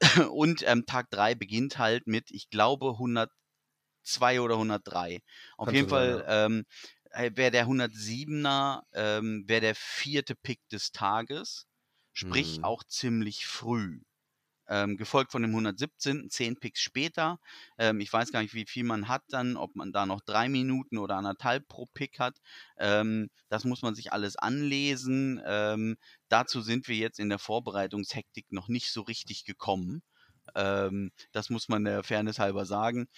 Und 0.30 0.64
ähm, 0.66 0.84
Tag 0.86 1.10
3 1.10 1.34
beginnt 1.34 1.78
halt 1.78 2.06
mit, 2.06 2.30
ich 2.30 2.50
glaube, 2.50 2.90
102 2.92 4.40
oder 4.40 4.54
103. 4.54 5.20
Auf 5.56 5.66
Kann 5.66 5.74
jeden 5.74 5.88
Fall 5.88 6.24
ähm, 6.26 6.64
wäre 7.14 7.50
der 7.50 7.66
107er 7.66 8.82
ähm, 8.94 9.44
wäre 9.46 9.60
der 9.60 9.74
vierte 9.74 10.34
Pick 10.34 10.60
des 10.70 10.92
Tages. 10.92 11.66
Sprich 12.12 12.58
Hm. 12.58 12.62
auch 12.62 12.84
ziemlich 12.84 13.46
früh. 13.46 14.00
Ähm, 14.68 14.96
gefolgt 14.96 15.32
von 15.32 15.42
dem 15.42 15.52
117. 15.54 16.30
10 16.30 16.56
Picks 16.58 16.80
später. 16.80 17.40
Ähm, 17.78 18.00
ich 18.00 18.12
weiß 18.12 18.32
gar 18.32 18.42
nicht, 18.42 18.54
wie 18.54 18.66
viel 18.66 18.84
man 18.84 19.08
hat 19.08 19.24
dann, 19.28 19.56
ob 19.56 19.74
man 19.76 19.92
da 19.92 20.06
noch 20.06 20.20
drei 20.22 20.48
Minuten 20.48 20.98
oder 20.98 21.16
anderthalb 21.16 21.68
pro 21.68 21.86
Pick 21.86 22.20
hat. 22.20 22.38
Ähm, 22.78 23.28
das 23.48 23.64
muss 23.64 23.82
man 23.82 23.94
sich 23.96 24.12
alles 24.12 24.36
anlesen. 24.36 25.42
Ähm, 25.44 25.96
dazu 26.28 26.60
sind 26.62 26.88
wir 26.88 26.96
jetzt 26.96 27.18
in 27.18 27.28
der 27.28 27.40
Vorbereitungshektik 27.40 28.52
noch 28.52 28.68
nicht 28.68 28.92
so 28.92 29.02
richtig 29.02 29.44
gekommen. 29.44 30.02
Ähm, 30.54 31.10
das 31.32 31.50
muss 31.50 31.68
man 31.68 31.84
der 31.84 32.02
Fairness 32.04 32.38
halber 32.38 32.64
sagen. 32.66 33.08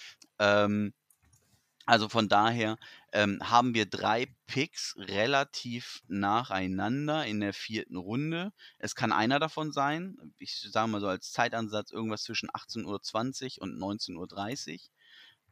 Also 1.87 2.09
von 2.09 2.29
daher 2.29 2.79
ähm, 3.13 3.39
haben 3.43 3.75
wir 3.75 3.85
drei 3.87 4.27
Picks 4.47 4.95
relativ 4.97 6.03
nacheinander 6.09 7.27
in 7.27 7.41
der 7.41 7.53
vierten 7.53 7.97
Runde. 7.97 8.53
Es 8.79 8.95
kann 8.95 9.13
einer 9.13 9.39
davon 9.39 9.71
sein. 9.71 10.17
Ich 10.39 10.61
sage 10.71 10.89
mal 10.89 11.01
so 11.01 11.09
als 11.09 11.33
Zeitansatz 11.33 11.91
irgendwas 11.91 12.23
zwischen 12.23 12.49
18.20 12.51 13.59
Uhr 13.59 13.63
und 13.63 13.79
19.30 13.79 14.73
Uhr. 14.75 14.79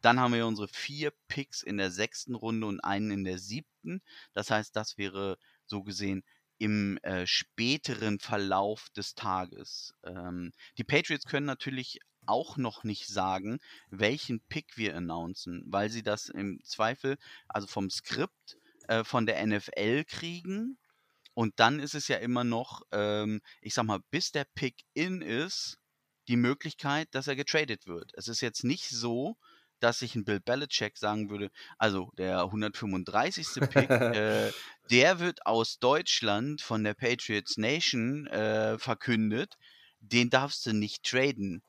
Dann 0.01 0.19
haben 0.19 0.33
wir 0.33 0.47
unsere 0.47 0.67
vier 0.67 1.13
Picks 1.27 1.61
in 1.61 1.77
der 1.77 1.91
sechsten 1.91 2.35
Runde 2.35 2.67
und 2.67 2.81
einen 2.81 3.11
in 3.11 3.23
der 3.23 3.37
siebten. 3.37 4.01
Das 4.33 4.49
heißt, 4.49 4.75
das 4.75 4.97
wäre 4.97 5.37
so 5.65 5.83
gesehen 5.83 6.23
im 6.57 6.97
äh, 7.03 7.27
späteren 7.27 8.19
Verlauf 8.19 8.89
des 8.95 9.15
Tages. 9.15 9.93
Ähm, 10.03 10.51
die 10.77 10.83
Patriots 10.83 11.25
können 11.25 11.45
natürlich 11.45 11.99
auch 12.25 12.57
noch 12.57 12.83
nicht 12.83 13.07
sagen, 13.07 13.59
welchen 13.89 14.41
Pick 14.41 14.77
wir 14.77 14.95
announcen, 14.95 15.63
weil 15.67 15.89
sie 15.89 16.03
das 16.03 16.29
im 16.29 16.59
Zweifel, 16.63 17.17
also 17.47 17.67
vom 17.67 17.89
Skript 17.89 18.57
äh, 18.87 19.03
von 19.03 19.25
der 19.25 19.45
NFL 19.45 20.03
kriegen. 20.05 20.77
Und 21.33 21.59
dann 21.59 21.79
ist 21.79 21.95
es 21.95 22.07
ja 22.07 22.17
immer 22.17 22.43
noch, 22.43 22.83
ähm, 22.91 23.41
ich 23.61 23.73
sag 23.73 23.85
mal, 23.85 23.99
bis 24.11 24.31
der 24.31 24.45
Pick 24.55 24.83
in 24.93 25.21
ist, 25.21 25.79
die 26.27 26.37
Möglichkeit, 26.37 27.09
dass 27.11 27.27
er 27.27 27.35
getradet 27.35 27.87
wird. 27.87 28.11
Es 28.15 28.27
ist 28.27 28.41
jetzt 28.41 28.63
nicht 28.63 28.89
so, 28.89 29.35
dass 29.79 29.99
sich 29.99 30.15
ein 30.15 30.23
Bill 30.23 30.39
Belichick 30.39 30.97
sagen 30.97 31.29
würde, 31.29 31.51
also 31.77 32.11
der 32.17 32.39
135. 32.39 33.69
Pick, 33.69 33.89
äh, 33.89 34.51
der 34.89 35.19
wird 35.19 35.45
aus 35.45 35.79
Deutschland 35.79 36.61
von 36.61 36.83
der 36.83 36.93
Patriots 36.93 37.57
Nation 37.57 38.27
äh, 38.27 38.79
verkündet, 38.79 39.57
den 39.99 40.29
darfst 40.29 40.65
du 40.65 40.73
nicht 40.73 41.03
traden. 41.03 41.61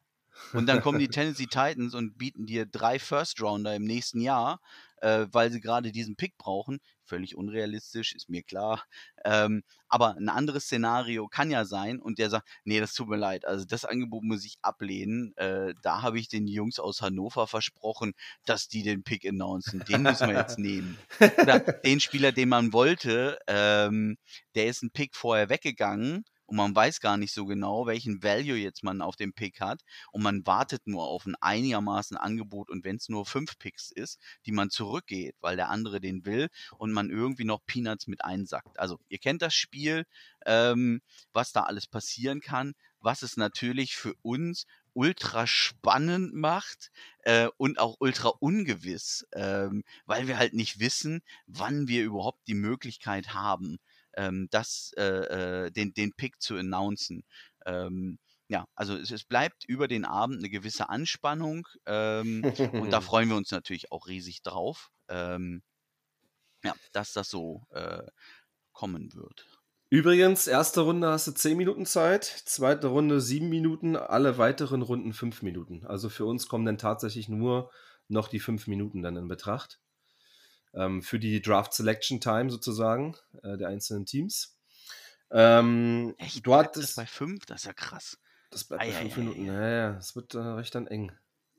Und 0.52 0.66
dann 0.66 0.80
kommen 0.80 0.98
die 0.98 1.08
Tennessee 1.08 1.46
Titans 1.46 1.94
und 1.94 2.18
bieten 2.18 2.46
dir 2.46 2.66
drei 2.66 2.98
First 2.98 3.40
Rounder 3.40 3.74
im 3.74 3.84
nächsten 3.84 4.20
Jahr, 4.20 4.60
äh, 5.00 5.26
weil 5.30 5.50
sie 5.50 5.60
gerade 5.60 5.92
diesen 5.92 6.16
Pick 6.16 6.36
brauchen. 6.38 6.80
Völlig 7.04 7.36
unrealistisch, 7.36 8.14
ist 8.14 8.30
mir 8.30 8.42
klar. 8.42 8.82
Ähm, 9.24 9.62
aber 9.88 10.16
ein 10.16 10.28
anderes 10.28 10.64
Szenario 10.64 11.28
kann 11.28 11.50
ja 11.50 11.64
sein 11.64 12.00
und 12.00 12.18
der 12.18 12.30
sagt, 12.30 12.48
nee, 12.64 12.80
das 12.80 12.94
tut 12.94 13.08
mir 13.08 13.16
leid, 13.16 13.44
also 13.44 13.64
das 13.64 13.84
Angebot 13.84 14.24
muss 14.24 14.44
ich 14.44 14.56
ablehnen. 14.62 15.36
Äh, 15.36 15.74
da 15.82 16.02
habe 16.02 16.18
ich 16.18 16.28
den 16.28 16.46
Jungs 16.46 16.78
aus 16.78 17.02
Hannover 17.02 17.46
versprochen, 17.46 18.14
dass 18.46 18.68
die 18.68 18.82
den 18.82 19.02
Pick 19.02 19.26
announcen. 19.26 19.84
Den 19.88 20.02
müssen 20.02 20.28
wir 20.28 20.36
jetzt 20.36 20.58
nehmen. 20.58 20.98
Oder 21.40 21.60
den 21.60 22.00
Spieler, 22.00 22.32
den 22.32 22.48
man 22.48 22.72
wollte, 22.72 23.38
ähm, 23.46 24.16
der 24.54 24.66
ist 24.66 24.82
ein 24.82 24.90
Pick 24.90 25.14
vorher 25.14 25.50
weggegangen 25.50 26.24
und 26.54 26.58
man 26.58 26.76
weiß 26.76 27.00
gar 27.00 27.16
nicht 27.16 27.34
so 27.34 27.46
genau, 27.46 27.84
welchen 27.88 28.22
Value 28.22 28.56
jetzt 28.56 28.84
man 28.84 29.02
auf 29.02 29.16
dem 29.16 29.32
Pick 29.32 29.60
hat 29.60 29.82
und 30.12 30.22
man 30.22 30.46
wartet 30.46 30.86
nur 30.86 31.02
auf 31.02 31.26
ein 31.26 31.34
einigermaßen 31.40 32.16
Angebot 32.16 32.70
und 32.70 32.84
wenn 32.84 32.94
es 32.94 33.08
nur 33.08 33.26
fünf 33.26 33.58
Picks 33.58 33.90
ist, 33.90 34.20
die 34.46 34.52
man 34.52 34.70
zurückgeht, 34.70 35.34
weil 35.40 35.56
der 35.56 35.68
andere 35.68 36.00
den 36.00 36.24
will 36.24 36.46
und 36.78 36.92
man 36.92 37.10
irgendwie 37.10 37.42
noch 37.42 37.66
Peanuts 37.66 38.06
mit 38.06 38.24
einsackt. 38.24 38.78
Also 38.78 39.00
ihr 39.08 39.18
kennt 39.18 39.42
das 39.42 39.52
Spiel, 39.52 40.04
ähm, 40.46 41.00
was 41.32 41.50
da 41.50 41.64
alles 41.64 41.88
passieren 41.88 42.40
kann, 42.40 42.74
was 43.00 43.22
es 43.22 43.36
natürlich 43.36 43.96
für 43.96 44.14
uns 44.22 44.66
ultra 44.92 45.48
spannend 45.48 46.34
macht 46.34 46.92
äh, 47.24 47.48
und 47.56 47.80
auch 47.80 47.96
ultra 47.98 48.28
ungewiss, 48.28 49.26
ähm, 49.32 49.82
weil 50.06 50.28
wir 50.28 50.38
halt 50.38 50.54
nicht 50.54 50.78
wissen, 50.78 51.20
wann 51.48 51.88
wir 51.88 52.04
überhaupt 52.04 52.46
die 52.46 52.54
Möglichkeit 52.54 53.34
haben, 53.34 53.80
ähm, 54.16 54.48
das, 54.50 54.92
äh, 54.96 55.66
äh, 55.66 55.70
den, 55.70 55.94
den 55.94 56.12
Pick 56.12 56.40
zu 56.40 56.56
announcen. 56.56 57.24
Ähm, 57.66 58.18
ja, 58.48 58.66
also 58.74 58.96
es, 58.96 59.10
es, 59.10 59.24
bleibt 59.24 59.64
über 59.64 59.88
den 59.88 60.04
Abend 60.04 60.38
eine 60.38 60.50
gewisse 60.50 60.88
Anspannung 60.88 61.66
ähm, 61.86 62.44
und 62.72 62.90
da 62.90 63.00
freuen 63.00 63.28
wir 63.28 63.36
uns 63.36 63.50
natürlich 63.50 63.90
auch 63.90 64.06
riesig 64.06 64.42
drauf, 64.42 64.90
ähm, 65.08 65.62
ja, 66.62 66.74
dass 66.92 67.12
das 67.12 67.28
so 67.28 67.62
äh, 67.70 68.02
kommen 68.72 69.14
wird. 69.14 69.46
Übrigens, 69.90 70.46
erste 70.46 70.80
Runde 70.80 71.08
hast 71.08 71.28
du 71.28 71.32
10 71.32 71.56
Minuten 71.56 71.86
Zeit, 71.86 72.24
zweite 72.24 72.88
Runde 72.88 73.20
7 73.20 73.48
Minuten, 73.48 73.96
alle 73.96 74.38
weiteren 74.38 74.82
Runden 74.82 75.12
5 75.12 75.42
Minuten. 75.42 75.86
Also 75.86 76.08
für 76.08 76.24
uns 76.24 76.48
kommen 76.48 76.64
dann 76.64 76.78
tatsächlich 76.78 77.28
nur 77.28 77.70
noch 78.08 78.28
die 78.28 78.40
5 78.40 78.66
Minuten 78.66 79.02
dann 79.02 79.16
in 79.16 79.28
Betracht. 79.28 79.78
Ähm, 80.74 81.02
für 81.02 81.18
die 81.18 81.40
Draft 81.40 81.72
Selection 81.72 82.20
Time 82.20 82.50
sozusagen 82.50 83.16
äh, 83.42 83.56
der 83.56 83.68
einzelnen 83.68 84.06
Teams. 84.06 84.58
Ähm, 85.30 86.14
Echt? 86.18 86.46
Du 86.46 86.54
hattest, 86.54 86.90
das 86.90 86.96
bei 86.96 87.06
5? 87.06 87.46
Das 87.46 87.62
ist 87.62 87.66
ja 87.66 87.72
krass. 87.72 88.18
Das 88.50 88.64
bleibt 88.64 88.84
bei 88.84 88.92
5 88.92 89.16
Minuten. 89.16 89.46
Naja, 89.46 89.92
das 89.92 90.14
wird 90.14 90.34
äh, 90.34 90.38
recht 90.38 90.74
dann 90.74 90.86
eng 90.86 91.12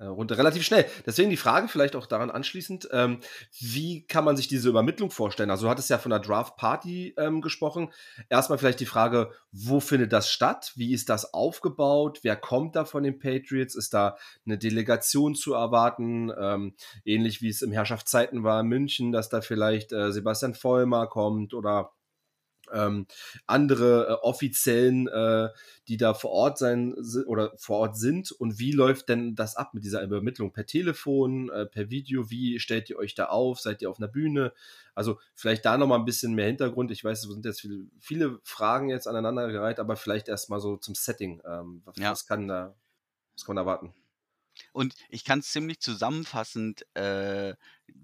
runter. 0.03 0.37
Relativ 0.37 0.63
schnell. 0.63 0.85
Deswegen 1.05 1.29
die 1.29 1.37
Frage 1.37 1.67
vielleicht 1.67 1.95
auch 1.95 2.05
daran 2.05 2.29
anschließend, 2.29 2.89
ähm, 2.91 3.19
wie 3.59 4.05
kann 4.05 4.25
man 4.25 4.35
sich 4.35 4.47
diese 4.47 4.69
Übermittlung 4.69 5.09
vorstellen? 5.09 5.49
Also 5.49 5.65
du 5.65 5.69
hattest 5.69 5.89
ja 5.89 5.97
von 5.97 6.09
der 6.09 6.19
Draft 6.19 6.57
Party 6.57 7.13
ähm, 7.17 7.41
gesprochen. 7.41 7.91
Erstmal 8.29 8.57
vielleicht 8.57 8.79
die 8.79 8.85
Frage, 8.85 9.31
wo 9.51 9.79
findet 9.79 10.11
das 10.11 10.29
statt? 10.29 10.73
Wie 10.75 10.93
ist 10.93 11.09
das 11.09 11.33
aufgebaut? 11.33 12.19
Wer 12.23 12.35
kommt 12.35 12.75
da 12.75 12.85
von 12.85 13.03
den 13.03 13.19
Patriots? 13.19 13.75
Ist 13.75 13.93
da 13.93 14.17
eine 14.45 14.57
Delegation 14.57 15.35
zu 15.35 15.53
erwarten? 15.53 16.31
Ähm, 16.37 16.75
ähnlich 17.05 17.41
wie 17.41 17.49
es 17.49 17.61
im 17.61 17.71
Herrschaftszeiten 17.71 18.43
war 18.43 18.61
in 18.61 18.67
München, 18.67 19.11
dass 19.11 19.29
da 19.29 19.41
vielleicht 19.41 19.93
äh, 19.93 20.11
Sebastian 20.11 20.55
Vollmer 20.55 21.07
kommt 21.07 21.53
oder 21.53 21.91
ähm, 22.72 23.07
andere 23.48 24.07
äh, 24.07 24.12
Offiziellen, 24.25 25.07
äh, 25.07 25.50
die 25.88 25.98
da 25.98 26.13
vor 26.13 26.31
Ort 26.31 26.57
sein 26.57 26.95
oder 27.25 27.53
vor 27.57 27.79
Ort 27.79 27.98
sind 27.98 28.31
und 28.31 28.60
wie 28.60 28.72
läuft 28.72 29.10
denn 29.10 29.36
das 29.36 29.55
ab 29.55 29.74
mit 29.74 29.84
dieser 29.84 30.03
Übermittlung? 30.03 30.51
Per 30.51 30.65
Telefon, 30.65 31.50
äh, 31.50 31.65
per 31.65 31.89
Video, 31.89 32.29
wie 32.29 32.60
stellt 32.60 32.89
ihr 32.89 32.98
euch 32.98 33.15
da 33.15 33.25
auf? 33.25 33.60
Seid 33.60 33.81
ihr 33.81 33.89
auf 33.89 34.00
einer 34.00 34.07
Bühne? 34.07 34.53
Also 34.93 35.19
vielleicht 35.34 35.65
da 35.65 35.77
nochmal 35.77 36.00
ein 36.00 36.05
bisschen 36.05 36.34
mehr 36.34 36.48
Hintergrund. 36.48 36.91
Ich 36.91 37.03
weiß, 37.03 37.24
es 37.24 37.31
sind 37.31 37.45
jetzt 37.45 37.62
viele, 37.62 37.86
viele 38.00 38.39
Fragen 38.43 38.89
jetzt 38.89 39.07
aneinandergereiht, 39.07 39.79
aber 39.79 39.95
vielleicht 39.95 40.27
erstmal 40.27 40.60
so 40.60 40.77
zum 40.77 40.95
Setting. 40.95 41.41
Ähm, 41.45 41.81
was, 41.86 41.98
ja. 41.98 42.12
was, 42.12 42.25
kann 42.25 42.48
da, 42.48 42.75
was 43.34 43.45
kann 43.45 43.55
man 43.55 43.65
erwarten? 43.65 43.93
Und 44.72 44.95
ich 45.10 45.25
kann 45.25 45.39
es 45.39 45.51
ziemlich 45.51 45.81
zusammenfassend 45.81 46.86
äh, 46.95 47.55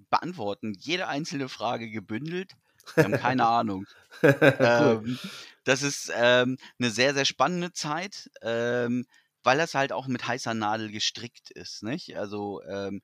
beantworten. 0.09 0.73
Jede 0.77 1.07
einzelne 1.07 1.49
Frage 1.49 1.89
gebündelt 1.89 2.55
wir 2.95 3.03
haben 3.03 3.13
keine 3.13 3.45
Ahnung. 3.45 3.85
ähm, 4.23 5.19
das 5.63 5.83
ist 5.83 6.11
ähm, 6.15 6.57
eine 6.79 6.89
sehr, 6.91 7.13
sehr 7.13 7.25
spannende 7.25 7.71
Zeit, 7.71 8.29
ähm, 8.41 9.05
weil 9.43 9.57
das 9.57 9.75
halt 9.75 9.91
auch 9.91 10.07
mit 10.07 10.27
heißer 10.27 10.53
Nadel 10.53 10.91
gestrickt 10.91 11.51
ist. 11.51 11.83
Nicht? 11.83 12.17
Also 12.17 12.61
ähm, 12.63 13.01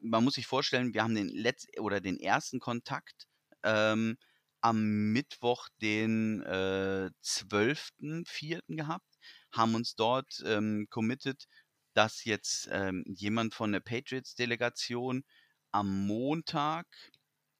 man 0.00 0.24
muss 0.24 0.34
sich 0.34 0.46
vorstellen, 0.46 0.94
wir 0.94 1.02
haben 1.02 1.14
den 1.14 1.28
letzten 1.28 1.80
oder 1.80 2.00
den 2.00 2.20
ersten 2.20 2.60
Kontakt 2.60 3.26
ähm, 3.62 4.16
am 4.60 5.12
Mittwoch, 5.12 5.68
den 5.82 6.42
äh, 6.42 7.10
12.04. 7.22 8.60
gehabt, 8.68 9.18
haben 9.52 9.74
uns 9.74 9.94
dort 9.94 10.42
ähm, 10.46 10.86
committed, 10.90 11.44
dass 11.92 12.24
jetzt 12.24 12.68
ähm, 12.70 13.04
jemand 13.06 13.54
von 13.54 13.72
der 13.72 13.80
Patriots-Delegation 13.80 15.24
am 15.70 16.06
Montag 16.06 16.86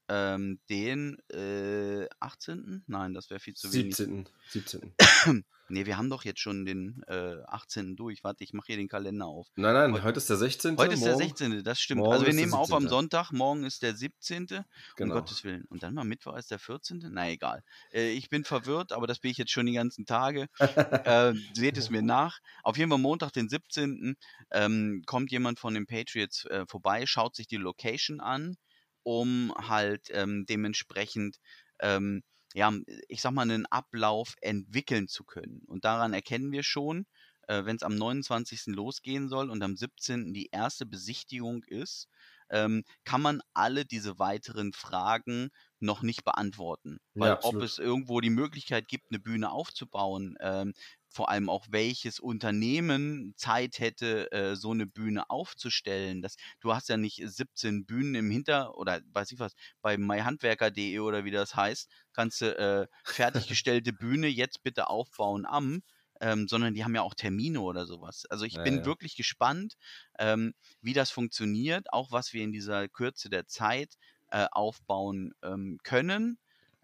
ähm, 0.09 0.61
den 0.69 1.19
äh, 1.31 2.07
18. 2.21 2.85
Nein, 2.87 3.15
das 3.15 3.31
wäre 3.31 3.41
viel 3.41 3.55
zu 3.55 3.69
17. 3.69 4.11
wenig. 4.11 4.29
17. 4.51 4.95
nee, 5.69 5.87
wir 5.87 5.97
haben 5.97 6.11
doch 6.11 6.25
jetzt 6.25 6.41
schon 6.41 6.65
den 6.67 7.03
äh, 7.07 7.37
18. 7.47 7.97
durch. 7.97 8.23
Warte, 8.23 8.45
ich 8.45 8.53
mache 8.53 8.67
hier 8.67 8.77
den 8.77 8.89
Kalender 8.89 9.27
auf. 9.27 9.49
Nein, 9.57 9.75
nein, 9.75 9.93
heute, 9.93 10.05
heute 10.05 10.19
ist 10.19 10.29
der 10.29 10.37
16. 10.37 10.77
Heute 10.77 10.95
ist 10.95 11.01
morgen, 11.01 11.19
der 11.19 11.29
16. 11.29 11.65
Das 11.65 11.81
stimmt. 11.81 12.07
Also 12.07 12.27
wir 12.27 12.35
nehmen 12.35 12.53
auf 12.53 12.73
am 12.73 12.89
Sonntag, 12.89 13.33
morgen 13.33 13.65
ist 13.65 13.83
der 13.83 13.95
17. 13.95 14.47
Genau. 14.47 14.65
Um 14.99 15.11
Gottes 15.11 15.45
Willen. 15.45 15.65
Und 15.71 15.83
dann 15.83 15.95
mal 15.95 16.05
Mittwoch 16.05 16.37
ist 16.37 16.51
der 16.51 16.59
14. 16.59 17.09
Na 17.11 17.31
egal. 17.31 17.63
Äh, 17.93 18.11
ich 18.11 18.29
bin 18.29 18.45
verwirrt, 18.45 18.93
aber 18.93 19.07
das 19.07 19.21
bin 19.21 19.31
ich 19.31 19.39
jetzt 19.39 19.53
schon 19.53 19.67
die 19.67 19.73
ganzen 19.73 20.05
Tage. 20.05 20.49
äh, 20.59 21.33
seht 21.55 21.79
es 21.79 21.89
mir 21.91 22.03
nach. 22.03 22.41
Auf 22.63 22.77
jeden 22.77 22.91
Fall 22.91 22.99
Montag, 22.99 23.33
den 23.33 23.49
17. 23.49 24.17
Ähm, 24.51 25.03
kommt 25.07 25.31
jemand 25.33 25.59
von 25.59 25.75
den 25.75 25.87
Patriots 25.87 26.45
äh, 26.47 26.67
vorbei, 26.67 27.07
schaut 27.07 27.37
sich 27.37 27.47
die 27.47 27.57
Location 27.57 28.21
an 28.21 28.57
um 29.05 29.53
halt 29.57 30.09
ähm, 30.11 30.47
dementsprechend, 30.47 31.39
ähm, 31.81 32.23
ja, 32.55 32.73
ich 33.09 33.21
sag 33.23 33.33
mal, 33.33 33.43
einen 33.43 33.67
Ablauf 33.67 34.35
entwickeln 34.41 35.09
zu 35.09 35.25
können. 35.25 35.63
Und 35.67 35.85
daran 35.85 36.13
erkennen 36.15 36.53
wir 36.53 36.63
schon, 36.65 37.07
äh, 37.49 37.65
wenn 37.65 37.77
es 37.77 37.83
am 37.83 37.97
29. 37.97 38.75
losgehen 38.75 39.29
soll 39.29 39.51
und 39.51 39.63
am 39.63 39.77
17. 39.77 40.33
die 40.35 40.49
erste 40.53 40.87
Besichtigung 40.87 41.65
ist, 41.65 42.09
ähm, 42.51 42.85
kann 43.05 43.23
man 43.23 43.41
alle 43.55 43.85
diese 43.85 44.19
weiteren 44.19 44.73
Fragen 44.73 45.51
noch 45.85 46.03
nicht 46.03 46.25
beantworten. 46.25 46.99
Weil 47.15 47.31
ja, 47.31 47.39
ob 47.43 47.57
es 47.57 47.79
irgendwo 47.79 48.21
die 48.21 48.31
Möglichkeit 48.31 48.89
gibt, 48.89 49.07
eine 49.11 49.21
Bühne 49.21 49.51
aufzubauen, 49.51 50.37
ähm, 50.41 50.75
vor 51.09 51.29
allem 51.29 51.49
auch 51.49 51.67
welches 51.71 52.19
Unternehmen 52.19 53.35
Zeit 53.37 53.79
hätte, 53.79 54.31
äh, 54.33 54.57
so 54.57 54.73
eine 54.73 54.87
Bühne 54.87 55.31
aufzustellen. 55.31 56.23
Das, 56.23 56.37
du 56.61 56.75
hast 56.75 56.89
ja 56.89 56.97
nicht 56.97 57.23
17 57.25 57.87
Bühnen 57.87 58.17
im 58.17 58.31
Hinter 58.31 58.77
oder 58.77 59.01
weiß 59.13 59.31
ich 59.31 59.39
was, 59.39 59.55
bei 59.81 59.97
myhandwerker.de 59.97 60.99
oder 60.99 61.25
wie 61.25 61.31
das 61.31 61.55
heißt, 61.55 61.89
kannst 62.13 62.41
du 62.41 62.59
äh, 62.59 62.87
fertiggestellte 63.05 63.93
Bühne 63.93 64.27
jetzt 64.27 64.65
bitte 64.65 64.89
aufbauen 64.89 65.47
am, 65.47 65.83
ähm, 66.21 66.49
sondern 66.49 66.75
die 66.75 66.85
haben 66.85 66.95
ja 66.95 67.03
auch 67.03 67.15
Termine 67.15 67.61
oder 67.61 67.87
sowas. 67.87 68.25
Also 68.31 68.45
ich 68.45 68.55
ja, 68.55 68.63
bin 68.63 68.79
ja. 68.79 68.85
wirklich 68.85 69.17
gespannt, 69.17 69.75
ähm, 70.19 70.55
wie 70.81 70.93
das 70.95 71.11
funktioniert, 71.11 71.93
auch 71.93 72.11
was 72.11 72.33
wir 72.33 72.43
in 72.43 72.53
dieser 72.53 72.89
Kürze 72.89 73.29
der 73.29 73.47
Zeit 73.47 73.95
äh, 74.35 74.49
aufbauen 74.51 75.33
ähm, 75.45 75.79
können. 75.85 76.39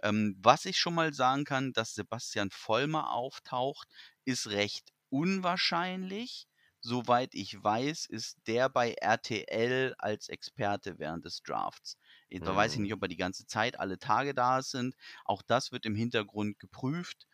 Ähm, 0.05 0.37
was 0.41 0.67
ich 0.67 0.79
schon 0.79 0.95
mal 0.95 1.13
sagen 1.13 1.45
kann, 1.45 1.73
dass 1.73 1.95
Sebastian 1.95 2.51
Vollmer 2.53 3.13
auftaucht, 3.13 3.89
ist 4.25 4.51
recht 4.51 4.93
unwahrscheinlich. 5.09 6.47
Soweit 6.81 7.35
ich 7.35 7.61
weiß, 7.61 8.07
ist 8.07 8.39
der 8.47 8.69
bei 8.69 8.93
RTL 8.93 9.97
als 9.99 10.29
Experte 10.29 11.01
während 11.01 11.25
des 11.25 11.43
Drafts. 11.43 11.99
Da 12.31 12.53
mhm. 12.53 12.57
weiß 12.57 12.75
ich 12.75 12.79
nicht, 12.79 12.91
mhm. 12.91 12.99
ob 12.99 13.03
er 13.03 13.09
die 13.09 13.17
ganze 13.17 13.45
Zeit 13.47 13.81
alle 13.81 13.99
Tage 13.99 14.33
da 14.33 14.63
sind. 14.63 14.95
Auch 15.25 15.43
das 15.43 15.73
wird 15.73 15.85
im 15.87 15.97
Hintergrund 15.97 16.61
geprüft, 16.61 17.27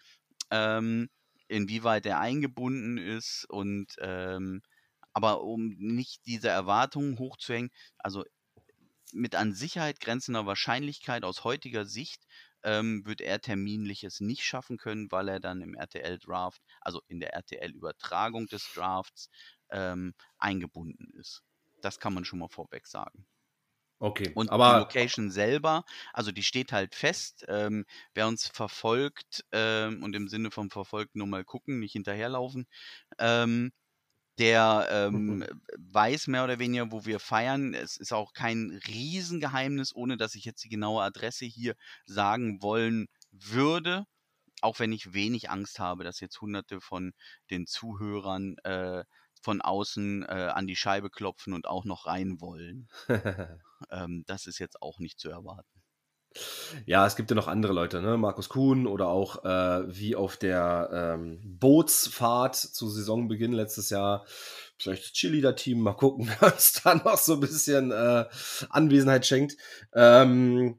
ähm, 0.51 1.11
inwieweit 1.47 2.07
er 2.07 2.21
eingebunden 2.21 2.97
ist 2.97 3.45
und 3.51 3.95
ähm, 4.01 4.63
aber 5.13 5.43
um 5.43 5.75
nicht 5.79 6.25
diese 6.27 6.49
Erwartungen 6.49 7.19
hochzuhängen, 7.19 7.71
also 7.99 8.25
mit 9.13 9.35
an 9.35 9.55
Sicherheit 9.55 10.01
grenzender 10.01 10.47
Wahrscheinlichkeit 10.47 11.25
aus 11.25 11.45
heutiger 11.45 11.85
Sicht 11.87 12.25
ähm, 12.63 13.05
wird 13.07 13.21
er 13.21 13.41
terminliches 13.41 14.21
nicht 14.21 14.43
schaffen 14.45 14.77
können, 14.79 15.11
weil 15.11 15.29
er 15.29 15.41
dann 15.41 15.61
im 15.63 15.75
RTL-Draft, 15.75 16.61
also 16.81 17.01
in 17.09 17.21
der 17.21 17.35
RTL-Übertragung 17.35 18.47
des 18.47 18.73
Drafts, 18.73 19.31
ähm, 19.71 20.15
eingebunden 20.39 21.11
ist. 21.19 21.43
Das 21.81 21.99
kann 22.01 22.15
man 22.15 22.25
schon 22.25 22.39
mal 22.41 22.49
vorweg 22.49 22.87
sagen. 22.87 23.27
Okay, 24.01 24.35
und 24.35 24.51
aber 24.51 24.65
die 24.65 24.73
Location 24.75 25.31
selber, 25.31 25.85
also 26.13 26.31
die 26.31 26.43
steht 26.43 26.73
halt 26.73 26.95
fest. 26.95 27.45
Ähm, 27.49 27.87
wer 28.15 28.29
uns 28.29 28.47
verfolgt 28.49 29.45
ähm, 29.53 30.03
und 30.03 30.15
im 30.15 30.29
Sinne 30.29 30.51
vom 30.51 30.71
Verfolgt 30.71 31.17
nur 31.17 31.27
mal 31.27 31.45
gucken, 31.45 31.79
nicht 31.79 31.93
hinterherlaufen, 31.93 32.67
ähm, 33.19 33.73
der 34.39 34.89
ähm, 34.91 35.39
mhm. 35.39 35.47
weiß 35.79 36.27
mehr 36.27 36.45
oder 36.45 36.59
weniger, 36.59 36.93
wo 36.93 37.07
wir 37.07 37.21
feiern. 37.21 37.75
Es 37.75 37.97
ist 37.97 38.13
auch 38.13 38.33
kein 38.33 38.81
Riesengeheimnis, 38.87 39.95
ohne 39.95 40.17
dass 40.17 40.35
ich 40.35 40.45
jetzt 40.45 40.65
die 40.65 40.69
genaue 40.69 41.03
Adresse 41.03 41.47
hier 41.47 41.75
sagen 42.05 42.63
wollen 42.63 43.09
würde. 43.31 44.05
Auch 44.61 44.79
wenn 44.79 44.93
ich 44.93 45.13
wenig 45.13 45.51
Angst 45.51 45.79
habe, 45.79 46.05
dass 46.05 46.21
jetzt 46.21 46.41
hunderte 46.41 46.81
von 46.81 47.13
den 47.51 47.67
Zuhörern 47.67 48.57
äh, 48.65 49.05
von 49.43 49.61
außen 49.61 50.25
äh, 50.25 50.51
an 50.55 50.67
die 50.67 50.77
Scheibe 50.77 51.11
klopfen 51.11 51.53
und 51.53 51.67
auch 51.67 51.85
noch 51.85 52.07
rein 52.07 52.41
wollen. 52.41 52.89
ähm, 53.91 54.25
das 54.27 54.47
ist 54.47 54.59
jetzt 54.59 54.83
auch 54.83 54.99
nicht 54.99 55.19
zu 55.19 55.31
erwarten. 55.31 55.76
Ja, 56.85 57.07
es 57.07 57.17
gibt 57.17 57.31
ja 57.31 57.37
noch 57.37 57.49
andere 57.49 57.73
Leute, 57.73 58.01
ne? 58.01 58.17
Markus 58.17 58.49
Kuhn 58.49 58.87
oder 58.87 59.09
auch 59.09 59.45
äh, 59.45 59.85
wie 59.87 60.17
auf 60.17 60.37
der 60.37 60.91
ähm, 60.93 61.41
Bootsfahrt 61.45 62.57
zu 62.57 62.89
Saisonbeginn 62.89 63.53
letztes 63.53 63.91
Jahr. 63.91 64.25
Vielleicht 64.79 65.05
das 65.05 65.13
Cheerleader-Team, 65.13 65.81
mal 65.81 65.95
gucken, 65.95 66.31
uns 66.41 66.81
da 66.83 66.95
noch 66.95 67.19
so 67.19 67.35
ein 67.35 67.41
bisschen 67.41 67.91
äh, 67.91 68.27
Anwesenheit 68.71 69.27
schenkt. 69.27 69.57
Ähm, 69.95 70.79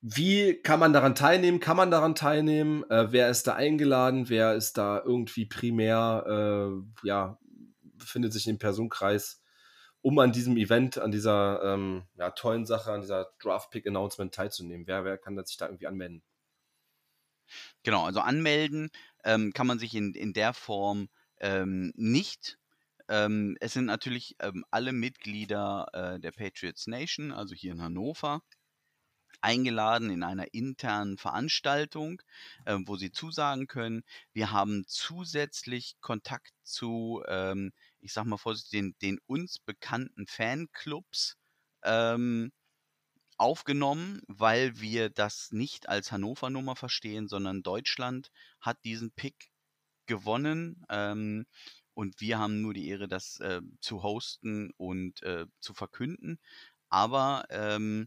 wie 0.00 0.60
kann 0.62 0.78
man 0.78 0.92
daran 0.92 1.14
teilnehmen? 1.14 1.60
Kann 1.60 1.76
man 1.76 1.90
daran 1.90 2.14
teilnehmen? 2.14 2.84
Äh, 2.90 3.10
wer 3.10 3.28
ist 3.30 3.46
da 3.46 3.54
eingeladen? 3.54 4.28
Wer 4.28 4.54
ist 4.54 4.78
da 4.78 5.02
irgendwie 5.04 5.46
primär, 5.46 6.24
äh, 6.28 7.06
ja, 7.06 7.38
befindet 7.82 8.32
sich 8.32 8.46
im 8.46 8.58
Personenkreis? 8.58 9.42
Um 10.06 10.20
an 10.20 10.30
diesem 10.30 10.56
Event, 10.56 10.98
an 10.98 11.10
dieser 11.10 11.60
ähm, 11.64 12.04
ja, 12.16 12.30
tollen 12.30 12.64
Sache, 12.64 12.92
an 12.92 13.00
dieser 13.00 13.32
Draft-Pick-Announcement 13.40 14.32
teilzunehmen? 14.32 14.86
Wer, 14.86 15.04
wer 15.04 15.18
kann 15.18 15.44
sich 15.44 15.56
da 15.56 15.66
irgendwie 15.66 15.88
anmelden? 15.88 16.22
Genau, 17.82 18.04
also 18.04 18.20
anmelden 18.20 18.90
ähm, 19.24 19.52
kann 19.52 19.66
man 19.66 19.80
sich 19.80 19.96
in, 19.96 20.14
in 20.14 20.32
der 20.32 20.54
Form 20.54 21.08
ähm, 21.40 21.92
nicht. 21.96 22.56
Ähm, 23.08 23.56
es 23.58 23.72
sind 23.72 23.86
natürlich 23.86 24.36
ähm, 24.38 24.64
alle 24.70 24.92
Mitglieder 24.92 25.88
äh, 25.92 26.20
der 26.20 26.30
Patriots 26.30 26.86
Nation, 26.86 27.32
also 27.32 27.56
hier 27.56 27.72
in 27.72 27.82
Hannover, 27.82 28.42
eingeladen 29.40 30.10
in 30.10 30.22
einer 30.22 30.54
internen 30.54 31.18
Veranstaltung, 31.18 32.22
äh, 32.64 32.78
wo 32.86 32.94
sie 32.94 33.10
zusagen 33.10 33.66
können. 33.66 34.04
Wir 34.32 34.52
haben 34.52 34.84
zusätzlich 34.86 35.96
Kontakt 36.00 36.52
zu 36.62 37.24
ähm, 37.26 37.72
ich 38.06 38.12
sag 38.12 38.24
mal 38.24 38.38
vorsichtig, 38.38 38.70
den, 38.70 38.94
den 39.02 39.18
uns 39.26 39.58
bekannten 39.58 40.26
Fanclubs 40.26 41.36
ähm, 41.82 42.52
aufgenommen, 43.36 44.22
weil 44.28 44.80
wir 44.80 45.10
das 45.10 45.50
nicht 45.50 45.88
als 45.88 46.12
Hannover-Nummer 46.12 46.76
verstehen, 46.76 47.28
sondern 47.28 47.62
Deutschland 47.62 48.30
hat 48.60 48.78
diesen 48.84 49.10
Pick 49.10 49.50
gewonnen. 50.06 50.84
Ähm, 50.88 51.46
und 51.94 52.20
wir 52.20 52.38
haben 52.38 52.62
nur 52.62 52.74
die 52.74 52.88
Ehre, 52.88 53.08
das 53.08 53.40
äh, 53.40 53.60
zu 53.80 54.02
hosten 54.04 54.70
und 54.76 55.22
äh, 55.22 55.46
zu 55.60 55.74
verkünden. 55.74 56.38
Aber 56.88 57.44
ähm, 57.50 58.06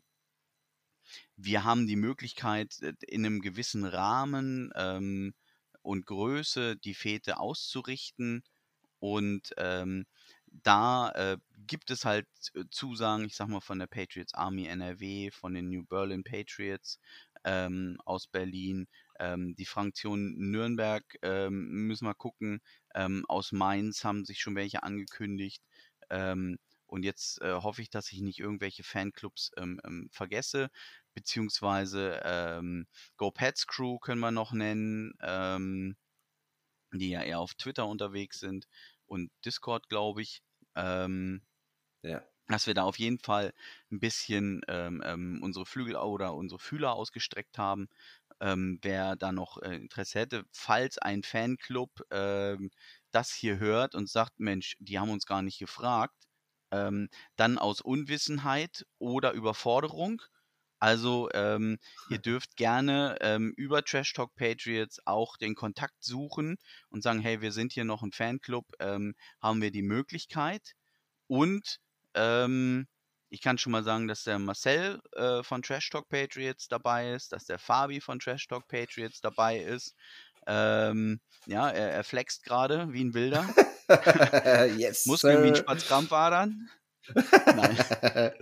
wir 1.35 1.65
haben 1.65 1.87
die 1.87 1.97
Möglichkeit, 1.97 2.81
äh, 2.81 2.93
in 3.07 3.25
einem 3.25 3.41
gewissen 3.41 3.83
Rahmen 3.83 4.71
ähm, 4.75 5.33
und 5.81 6.05
Größe 6.05 6.77
die 6.77 6.93
Fete 6.93 7.39
auszurichten 7.39 8.43
und 8.99 9.53
ähm, 9.57 10.05
da 10.51 11.11
äh, 11.11 11.37
gibt 11.67 11.91
es 11.91 12.05
halt 12.05 12.27
äh, 12.55 12.63
Zusagen, 12.71 13.25
ich 13.25 13.35
sag 13.35 13.47
mal, 13.47 13.61
von 13.61 13.79
der 13.79 13.87
Patriots 13.87 14.33
Army 14.33 14.65
NRW, 14.67 15.31
von 15.31 15.53
den 15.53 15.69
New 15.69 15.85
Berlin 15.85 16.23
Patriots 16.23 16.99
ähm, 17.43 17.97
aus 18.05 18.27
Berlin. 18.27 18.87
Ähm, 19.19 19.55
die 19.55 19.65
Fraktion 19.65 20.35
Nürnberg 20.37 21.03
ähm, 21.21 21.87
müssen 21.87 22.05
wir 22.05 22.15
gucken. 22.15 22.61
Ähm, 22.95 23.25
aus 23.27 23.51
Mainz 23.51 24.03
haben 24.03 24.25
sich 24.25 24.39
schon 24.39 24.55
welche 24.55 24.83
angekündigt. 24.83 25.63
Ähm, 26.09 26.57
und 26.87 27.03
jetzt 27.03 27.41
äh, 27.41 27.53
hoffe 27.53 27.83
ich, 27.83 27.89
dass 27.91 28.11
ich 28.11 28.21
nicht 28.21 28.39
irgendwelche 28.39 28.83
Fanclubs 28.83 29.51
vergesse. 30.09 30.69
Beziehungsweise 31.13 32.85
Go 33.17 33.29
Pets 33.29 33.67
Crew 33.67 33.99
können 33.99 34.21
wir 34.21 34.31
noch 34.31 34.53
nennen 34.53 35.13
die 36.93 37.09
ja 37.09 37.21
eher 37.23 37.39
auf 37.39 37.53
Twitter 37.55 37.87
unterwegs 37.87 38.39
sind 38.39 38.67
und 39.05 39.31
Discord, 39.45 39.89
glaube 39.89 40.21
ich. 40.21 40.41
Ähm, 40.75 41.41
ja. 42.03 42.23
Dass 42.47 42.65
wir 42.65 42.73
da 42.73 42.83
auf 42.83 42.97
jeden 42.97 43.19
Fall 43.19 43.53
ein 43.91 43.99
bisschen 43.99 44.61
ähm, 44.67 45.03
ähm, 45.05 45.39
unsere 45.43 45.65
Flügel 45.67 45.95
oder 45.95 46.33
unsere 46.33 46.59
Fühler 46.59 46.93
ausgestreckt 46.93 47.57
haben. 47.59 47.89
Ähm, 48.41 48.79
wer 48.81 49.15
da 49.15 49.31
noch 49.31 49.57
äh, 49.61 49.75
Interesse 49.75 50.19
hätte, 50.19 50.45
falls 50.51 50.97
ein 50.97 51.23
Fanclub 51.23 51.91
ähm, 52.11 52.71
das 53.11 53.31
hier 53.33 53.59
hört 53.59 53.95
und 53.95 54.09
sagt, 54.09 54.39
Mensch, 54.39 54.77
die 54.79 54.97
haben 54.99 55.09
uns 55.11 55.25
gar 55.25 55.41
nicht 55.41 55.59
gefragt, 55.59 56.15
ähm, 56.71 57.09
dann 57.35 57.57
aus 57.57 57.81
Unwissenheit 57.81 58.85
oder 58.99 59.33
Überforderung 59.33 60.21
also 60.79 61.29
ähm, 61.33 61.77
ihr 62.09 62.17
dürft 62.19 62.55
gerne 62.55 63.17
ähm, 63.21 63.53
über 63.57 63.83
Trash 63.83 64.13
Talk 64.13 64.35
Patriots 64.35 64.99
auch 65.05 65.37
den 65.37 65.55
Kontakt 65.55 66.03
suchen 66.03 66.57
und 66.89 67.03
sagen, 67.03 67.19
hey, 67.19 67.41
wir 67.41 67.51
sind 67.51 67.73
hier 67.73 67.85
noch 67.85 68.01
ein 68.01 68.11
Fanclub, 68.11 68.65
ähm, 68.79 69.15
haben 69.41 69.61
wir 69.61 69.71
die 69.71 69.81
Möglichkeit. 69.81 70.75
Und 71.27 71.79
ähm, 72.15 72.87
ich 73.29 73.41
kann 73.41 73.57
schon 73.57 73.71
mal 73.71 73.83
sagen, 73.83 74.07
dass 74.07 74.23
der 74.23 74.39
Marcel 74.39 74.99
äh, 75.15 75.43
von 75.43 75.61
Trash 75.61 75.89
Talk 75.89 76.09
Patriots 76.09 76.67
dabei 76.67 77.13
ist, 77.13 77.31
dass 77.31 77.45
der 77.45 77.59
Fabi 77.59 78.01
von 78.01 78.19
Trash 78.19 78.47
Talk 78.47 78.67
Patriots 78.67 79.21
dabei 79.21 79.59
ist. 79.59 79.95
Ähm, 80.47 81.19
ja, 81.45 81.69
er, 81.69 81.91
er 81.91 82.03
flext 82.03 82.43
gerade 82.43 82.91
wie 82.91 83.03
ein 83.03 83.13
Wilder. 83.13 83.47
yes, 84.77 85.05
Muskeln 85.05 85.43
wie 85.43 85.49
ein 85.49 85.55
Spatzkrampfadern. 85.55 86.69
Nein. 87.55 88.33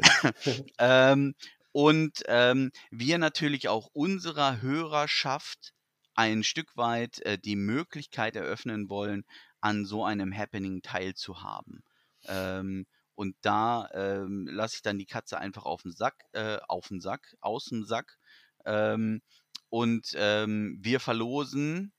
ähm, 0.80 1.36
und 1.78 2.24
ähm, 2.26 2.72
wir 2.90 3.20
natürlich 3.20 3.68
auch 3.68 3.92
unserer 3.94 4.64
Hörerschaft 4.64 5.76
ein 6.16 6.44
Stück 6.44 6.76
weit 6.76 7.20
äh, 7.20 7.38
die 7.38 7.56
Möglichkeit 7.56 8.36
eröffnen 8.36 8.90
wollen, 8.90 9.26
an 9.62 9.86
so 9.86 10.04
einem 10.04 10.36
Happening 10.36 10.82
teilzuhaben. 10.82 11.84
Ähm, 12.26 12.88
und 13.14 13.36
da 13.42 13.92
ähm, 13.94 14.48
lasse 14.50 14.78
ich 14.78 14.82
dann 14.82 14.98
die 14.98 15.06
Katze 15.06 15.38
einfach 15.38 15.66
auf 15.66 15.84
den 15.84 15.92
Sack, 15.92 16.16
äh, 16.32 16.58
auf 16.68 16.88
den 16.88 17.00
Sack, 17.00 17.36
aus 17.42 17.66
dem 17.66 17.86
Sack. 17.86 18.18
Ähm, 18.66 19.22
und 19.70 20.14
ähm, 20.16 20.80
wir 20.82 21.00
verlosen 21.00 21.94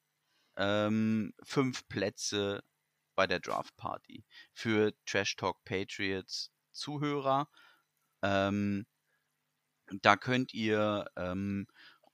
ähm, 0.57 1.33
fünf 1.45 1.87
Plätze 1.87 2.65
bei 3.15 3.29
der 3.29 3.39
Draft 3.39 3.77
Party 3.77 4.25
für 4.53 4.93
Trash 5.07 5.37
Talk 5.37 5.65
Patriots 5.65 6.51
Zuhörer. 6.73 7.49
Ähm, 8.23 8.85
da 10.03 10.17
könnt 10.17 10.55
ihr 10.55 11.07
ähm, 11.17 11.67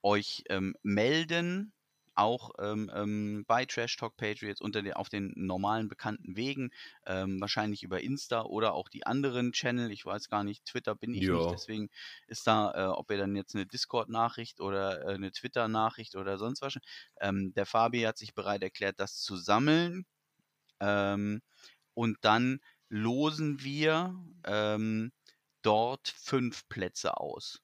euch 0.02 0.44
ähm, 0.48 0.74
melden, 0.82 1.72
auch 2.14 2.50
ähm, 2.58 2.90
ähm, 2.94 3.44
bei 3.46 3.64
Trash 3.64 3.96
Talk 3.96 4.16
Patriots 4.16 4.60
unter 4.60 4.82
den, 4.82 4.92
auf 4.92 5.08
den 5.08 5.32
normalen 5.34 5.88
bekannten 5.88 6.36
Wegen, 6.36 6.70
ähm, 7.06 7.40
wahrscheinlich 7.40 7.82
über 7.82 8.00
Insta 8.00 8.42
oder 8.42 8.74
auch 8.74 8.88
die 8.88 9.06
anderen 9.06 9.52
Channel. 9.52 9.90
Ich 9.90 10.06
weiß 10.06 10.28
gar 10.28 10.44
nicht, 10.44 10.64
Twitter 10.64 10.94
bin 10.94 11.12
ich 11.12 11.22
jo. 11.22 11.38
nicht, 11.38 11.52
deswegen 11.52 11.90
ist 12.28 12.46
da, 12.46 12.72
äh, 12.72 12.86
ob 12.86 13.10
ihr 13.10 13.18
dann 13.18 13.34
jetzt 13.34 13.54
eine 13.54 13.66
Discord-Nachricht 13.66 14.60
oder 14.60 15.02
äh, 15.06 15.14
eine 15.14 15.32
Twitter-Nachricht 15.32 16.14
oder 16.14 16.38
sonst 16.38 16.62
was. 16.62 16.78
Ähm, 17.20 17.52
der 17.54 17.66
Fabi 17.66 18.02
hat 18.02 18.18
sich 18.18 18.34
bereit 18.34 18.62
erklärt, 18.62 19.00
das 19.00 19.20
zu 19.20 19.36
sammeln. 19.36 20.06
Und 21.94 22.16
dann 22.20 22.60
losen 22.90 23.62
wir 23.62 24.14
dort 25.62 26.08
fünf 26.08 26.68
Plätze 26.68 27.16
aus 27.16 27.63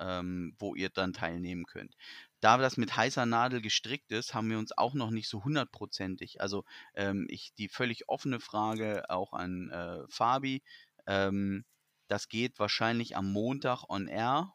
ähm, 0.00 0.54
wo 0.58 0.74
ihr 0.74 0.88
dann 0.88 1.12
teilnehmen 1.12 1.64
könnt. 1.66 1.94
Da 2.40 2.56
das 2.56 2.76
mit 2.78 2.96
heißer 2.96 3.26
Nadel 3.26 3.60
gestrickt 3.60 4.10
ist, 4.12 4.34
haben 4.34 4.50
wir 4.50 4.58
uns 4.58 4.76
auch 4.76 4.94
noch 4.94 5.10
nicht 5.10 5.28
so 5.28 5.44
hundertprozentig. 5.44 6.40
Also 6.40 6.64
ähm, 6.94 7.26
ich 7.28 7.52
die 7.54 7.68
völlig 7.68 8.08
offene 8.08 8.40
Frage 8.40 9.08
auch 9.10 9.32
an 9.34 9.70
äh, 9.70 10.08
Fabi. 10.08 10.62
Ähm, 11.06 11.64
das 12.08 12.28
geht 12.28 12.58
wahrscheinlich 12.58 13.16
am 13.16 13.30
Montag 13.30 13.84
on 13.88 14.08
air. 14.08 14.54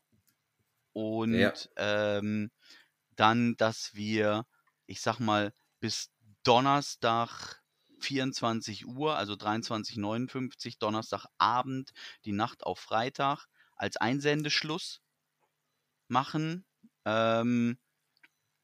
Und 0.94 1.36
ja. 1.36 1.54
ähm, 1.78 2.52
dann, 3.16 3.56
dass 3.58 3.94
wir, 3.94 4.46
ich 4.88 5.02
sag 5.02 5.20
mal, 5.20 5.54
bis 5.80 6.12
Donnerstag 6.44 7.62
24 8.00 8.88
Uhr, 8.88 9.16
also 9.16 9.34
23.59 9.34 10.80
Donnerstagabend, 10.80 11.92
die 12.24 12.32
Nacht 12.32 12.64
auf 12.64 12.80
Freitag, 12.80 13.48
als 13.76 13.98
Einsendeschluss 13.98 15.02
machen, 16.10 16.66
ähm, 17.06 17.78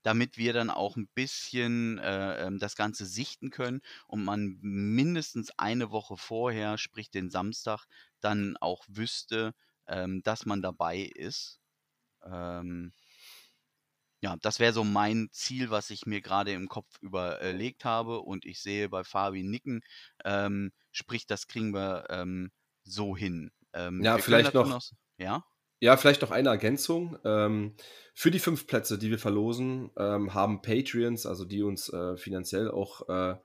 damit 0.03 0.37
wir 0.37 0.53
dann 0.53 0.69
auch 0.71 0.95
ein 0.95 1.07
bisschen 1.13 1.99
äh, 1.99 2.47
ähm, 2.47 2.59
das 2.59 2.75
Ganze 2.75 3.05
sichten 3.05 3.51
können 3.51 3.81
und 4.07 4.23
man 4.23 4.57
mindestens 4.61 5.51
eine 5.57 5.91
Woche 5.91 6.17
vorher, 6.17 6.77
sprich 6.77 7.11
den 7.11 7.29
Samstag, 7.29 7.85
dann 8.19 8.57
auch 8.57 8.85
wüsste, 8.87 9.53
ähm, 9.87 10.23
dass 10.23 10.45
man 10.45 10.61
dabei 10.61 10.99
ist. 10.99 11.59
Ähm, 12.23 12.93
ja, 14.21 14.35
das 14.41 14.59
wäre 14.59 14.73
so 14.73 14.83
mein 14.83 15.29
Ziel, 15.31 15.71
was 15.71 15.89
ich 15.89 16.05
mir 16.05 16.21
gerade 16.21 16.51
im 16.53 16.67
Kopf 16.67 16.97
überlegt 17.01 17.85
habe 17.85 18.19
und 18.21 18.45
ich 18.45 18.61
sehe 18.61 18.87
bei 18.89 19.03
Fabi 19.03 19.43
nicken, 19.43 19.81
ähm, 20.23 20.71
sprich, 20.91 21.25
das 21.25 21.47
kriegen 21.47 21.73
wir 21.73 22.05
ähm, 22.09 22.51
so 22.83 23.17
hin. 23.17 23.51
Ähm, 23.73 24.03
ja, 24.03 24.17
vielleicht 24.19 24.53
noch, 24.53 24.67
noch, 24.67 24.81
ja? 25.17 25.43
Ja, 25.83 25.97
vielleicht 25.97 26.21
noch 26.21 26.29
eine 26.31 26.49
Ergänzung. 26.49 27.17
Ähm, 27.25 27.73
für 28.13 28.29
die 28.29 28.37
fünf 28.39 28.67
Plätze, 28.67 28.99
die 28.99 29.09
wir 29.09 29.17
verlosen, 29.17 29.89
ähm, 29.97 30.33
haben 30.33 30.61
Patreons, 30.61 31.25
also 31.25 31.43
die 31.43 31.63
uns 31.63 31.89
äh, 31.89 32.17
finanziell 32.17 32.69
auch 32.69 33.09
äh, 33.09 33.35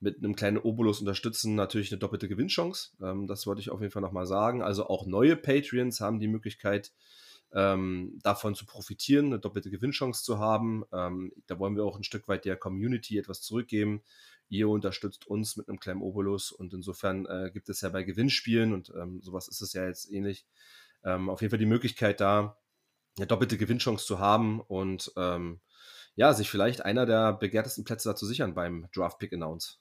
mit 0.00 0.18
einem 0.18 0.34
kleinen 0.34 0.58
Obolus 0.58 1.00
unterstützen, 1.00 1.54
natürlich 1.54 1.92
eine 1.92 2.00
doppelte 2.00 2.28
Gewinnchance. 2.28 2.90
Ähm, 3.00 3.28
das 3.28 3.46
wollte 3.46 3.60
ich 3.60 3.70
auf 3.70 3.80
jeden 3.80 3.92
Fall 3.92 4.02
nochmal 4.02 4.26
sagen. 4.26 4.60
Also 4.62 4.88
auch 4.88 5.06
neue 5.06 5.36
Patreons 5.36 6.00
haben 6.00 6.18
die 6.18 6.26
Möglichkeit, 6.28 6.92
ähm, 7.52 8.18
davon 8.22 8.54
zu 8.56 8.66
profitieren, 8.66 9.26
eine 9.26 9.38
doppelte 9.38 9.70
Gewinnchance 9.70 10.24
zu 10.24 10.38
haben. 10.40 10.84
Ähm, 10.92 11.32
da 11.46 11.60
wollen 11.60 11.76
wir 11.76 11.84
auch 11.84 11.96
ein 11.96 12.04
Stück 12.04 12.28
weit 12.28 12.44
der 12.44 12.56
Community 12.56 13.18
etwas 13.18 13.42
zurückgeben. 13.42 14.02
Ihr 14.48 14.68
unterstützt 14.68 15.26
uns 15.28 15.56
mit 15.56 15.68
einem 15.68 15.80
kleinen 15.80 16.02
Obolus 16.02 16.50
und 16.52 16.74
insofern 16.74 17.26
äh, 17.26 17.50
gibt 17.52 17.68
es 17.68 17.82
ja 17.82 17.90
bei 17.90 18.02
Gewinnspielen 18.02 18.72
und 18.74 18.92
ähm, 19.00 19.20
sowas 19.22 19.48
ist 19.48 19.60
es 19.62 19.74
ja 19.74 19.86
jetzt 19.86 20.10
ähnlich. 20.10 20.46
Ähm, 21.04 21.30
auf 21.30 21.40
jeden 21.40 21.50
Fall 21.50 21.58
die 21.58 21.66
Möglichkeit 21.66 22.20
da, 22.20 22.58
eine 23.16 23.26
doppelte 23.26 23.58
Gewinnchance 23.58 24.06
zu 24.06 24.18
haben 24.18 24.60
und 24.60 25.12
ähm, 25.16 25.60
ja, 26.14 26.32
sich 26.34 26.50
vielleicht 26.50 26.84
einer 26.84 27.06
der 27.06 27.32
begehrtesten 27.32 27.84
Plätze 27.84 28.08
dazu 28.08 28.26
sichern 28.26 28.54
beim 28.54 28.88
Draft 28.92 29.18
Pick 29.18 29.32
Announce. 29.32 29.78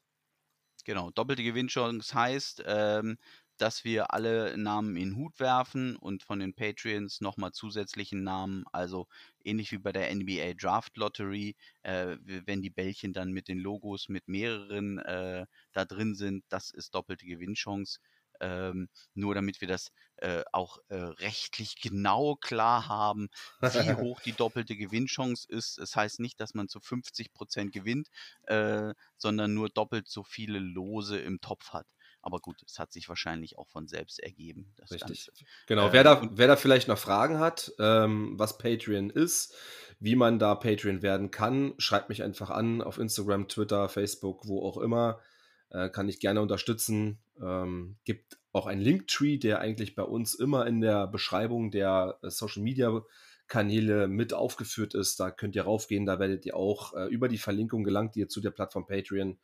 Genau, 0.85 1.11
doppelte 1.11 1.43
Gewinnchance 1.43 2.13
heißt, 2.13 2.63
ähm, 2.65 3.17
dass 3.57 3.83
wir 3.83 4.13
alle 4.13 4.57
Namen 4.57 4.95
in 4.95 5.09
den 5.09 5.15
Hut 5.17 5.39
werfen 5.39 5.95
und 5.95 6.23
von 6.23 6.39
den 6.39 6.53
Patreons 6.53 7.21
nochmal 7.21 7.51
zusätzlichen 7.51 8.23
Namen, 8.23 8.63
also 8.71 9.07
ähnlich 9.43 9.71
wie 9.71 9.79
bei 9.79 9.91
der 9.91 10.13
NBA 10.13 10.53
Draft 10.53 10.95
Lottery, 10.95 11.55
äh, 11.83 12.17
wenn 12.45 12.61
die 12.61 12.69
Bällchen 12.69 13.13
dann 13.13 13.31
mit 13.31 13.47
den 13.47 13.57
Logos 13.57 14.09
mit 14.09 14.27
mehreren 14.27 14.99
äh, 14.99 15.45
da 15.73 15.85
drin 15.85 16.15
sind, 16.15 16.45
das 16.49 16.69
ist 16.69 16.93
doppelte 16.93 17.25
Gewinnchance. 17.25 17.99
Ähm, 18.39 18.89
nur 19.13 19.35
damit 19.35 19.61
wir 19.61 19.67
das 19.67 19.91
äh, 20.17 20.43
auch 20.51 20.79
äh, 20.89 20.95
rechtlich 20.95 21.79
genau 21.81 22.35
klar 22.35 22.87
haben, 22.87 23.29
wie 23.61 23.67
hoch 23.97 24.19
die 24.21 24.33
doppelte 24.33 24.75
Gewinnchance 24.75 25.47
ist. 25.47 25.77
Es 25.77 25.87
das 25.91 25.95
heißt 25.95 26.19
nicht, 26.19 26.39
dass 26.39 26.53
man 26.53 26.67
zu 26.67 26.79
50 26.79 27.33
Prozent 27.33 27.71
gewinnt, 27.71 28.09
äh, 28.43 28.93
sondern 29.17 29.53
nur 29.53 29.69
doppelt 29.69 30.07
so 30.07 30.23
viele 30.23 30.59
Lose 30.59 31.19
im 31.19 31.39
Topf 31.39 31.69
hat. 31.69 31.87
Aber 32.21 32.39
gut, 32.39 32.61
es 32.65 32.77
hat 32.77 32.91
sich 32.91 33.07
wahrscheinlich 33.07 33.57
auch 33.57 33.69
von 33.69 33.87
selbst 33.87 34.19
ergeben. 34.19 34.73
Richtig. 34.91 35.27
Ganze. 35.27 35.31
Genau. 35.67 35.93
wer, 35.93 36.03
da, 36.03 36.21
ähm, 36.21 36.31
wer 36.33 36.47
da 36.47 36.55
vielleicht 36.55 36.87
noch 36.87 36.97
Fragen 36.97 37.39
hat, 37.39 37.71
ähm, 37.79 38.33
was 38.37 38.57
Patreon 38.57 39.09
ist, 39.09 39.55
wie 39.99 40.15
man 40.15 40.39
da 40.39 40.55
Patreon 40.55 41.01
werden 41.01 41.31
kann, 41.31 41.73
schreibt 41.77 42.09
mich 42.09 42.23
einfach 42.23 42.49
an 42.49 42.81
auf 42.81 42.97
Instagram, 42.97 43.47
Twitter, 43.47 43.87
Facebook, 43.87 44.47
wo 44.47 44.67
auch 44.67 44.77
immer. 44.77 45.21
Äh, 45.69 45.89
kann 45.89 46.09
ich 46.09 46.19
gerne 46.19 46.41
unterstützen. 46.41 47.19
Ähm, 47.41 47.97
gibt 48.05 48.37
auch 48.53 48.67
einen 48.67 48.81
Linktree, 48.81 49.37
der 49.37 49.59
eigentlich 49.59 49.95
bei 49.95 50.03
uns 50.03 50.33
immer 50.33 50.65
in 50.65 50.81
der 50.81 51.07
Beschreibung 51.07 51.71
der 51.71 52.17
äh, 52.21 52.29
Social 52.29 52.63
Media 52.63 53.01
Kanäle 53.47 54.07
mit 54.07 54.33
aufgeführt 54.33 54.93
ist. 54.93 55.19
Da 55.19 55.31
könnt 55.31 55.55
ihr 55.55 55.63
raufgehen, 55.63 56.05
da 56.05 56.19
werdet 56.19 56.45
ihr 56.45 56.55
auch 56.55 56.93
äh, 56.93 57.05
über 57.07 57.27
die 57.27 57.37
Verlinkung 57.37 57.83
gelangt 57.83 58.15
ihr 58.15 58.27
zu 58.27 58.41
der 58.41 58.51
Plattform 58.51 58.85
Patreon 58.85 59.39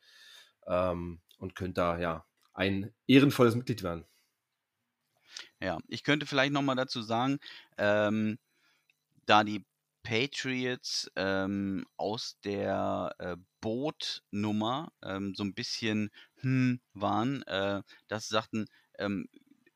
ähm, 0.68 1.22
und 1.38 1.56
könnt 1.56 1.78
da 1.78 1.98
ja 2.00 2.26
ein 2.54 2.94
ehrenvolles 3.08 3.56
Mitglied 3.56 3.84
werden. 3.84 4.06
Ja, 5.62 5.80
ich 5.88 6.04
könnte 6.04 6.26
vielleicht 6.26 6.54
nochmal 6.54 6.76
dazu 6.76 7.02
sagen, 7.02 7.40
ähm, 7.78 8.38
da 9.26 9.44
die 9.44 9.66
Patriots 10.04 11.10
ähm, 11.16 11.86
aus 11.98 12.38
der 12.44 13.16
äh, 13.20 13.38
Bootnummer 13.64 14.92
ähm, 15.02 15.34
so 15.36 15.44
ein 15.46 15.54
bisschen 15.54 16.10
hm 16.42 16.82
waren, 16.94 17.44
äh, 17.44 17.82
dass 18.10 18.28
sie 18.28 18.34
sagten, 18.34 18.66
ähm, 19.00 19.28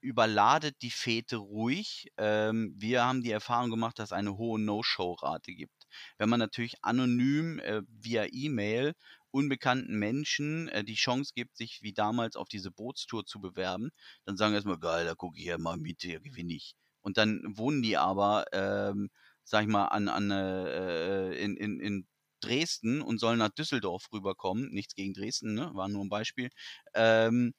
überladet 0.01 0.75
die 0.81 0.91
Fete 0.91 1.37
ruhig. 1.37 2.11
Ähm, 2.17 2.75
wir 2.77 3.05
haben 3.05 3.23
die 3.23 3.31
Erfahrung 3.31 3.71
gemacht, 3.71 3.97
dass 3.97 4.09
es 4.09 4.13
eine 4.13 4.37
hohe 4.37 4.59
No-Show-Rate 4.59 5.53
gibt. 5.53 5.87
Wenn 6.17 6.29
man 6.29 6.39
natürlich 6.39 6.75
anonym 6.83 7.59
äh, 7.59 7.81
via 7.87 8.25
E-Mail 8.29 8.93
unbekannten 9.31 9.97
Menschen 9.97 10.67
äh, 10.69 10.83
die 10.83 10.95
Chance 10.95 11.31
gibt, 11.33 11.55
sich 11.57 11.79
wie 11.81 11.93
damals 11.93 12.35
auf 12.35 12.49
diese 12.49 12.71
Bootstour 12.71 13.25
zu 13.25 13.39
bewerben, 13.39 13.89
dann 14.25 14.37
sagen 14.37 14.53
erstmal, 14.53 14.79
geil, 14.79 15.05
da 15.05 15.15
gucke 15.15 15.39
ich 15.39 15.45
ja 15.45 15.57
mal 15.57 15.77
mit, 15.77 16.01
hier 16.01 16.19
gewinne 16.19 16.53
ich. 16.53 16.75
Und 17.01 17.17
dann 17.17 17.41
wohnen 17.57 17.81
die 17.81 17.97
aber, 17.97 18.45
ähm, 18.51 19.09
sag 19.43 19.63
ich 19.63 19.69
mal, 19.69 19.85
an, 19.85 20.09
an, 20.09 20.29
äh, 20.31 21.33
in, 21.35 21.55
in, 21.55 21.79
in 21.79 22.07
Dresden 22.41 23.01
und 23.01 23.19
sollen 23.19 23.39
nach 23.39 23.49
Düsseldorf 23.49 24.07
rüberkommen. 24.13 24.69
Nichts 24.71 24.95
gegen 24.95 25.13
Dresden, 25.13 25.53
ne? 25.53 25.71
war 25.73 25.87
nur 25.89 26.03
ein 26.05 26.09
Beispiel. 26.09 26.49
Ähm, 26.93 27.53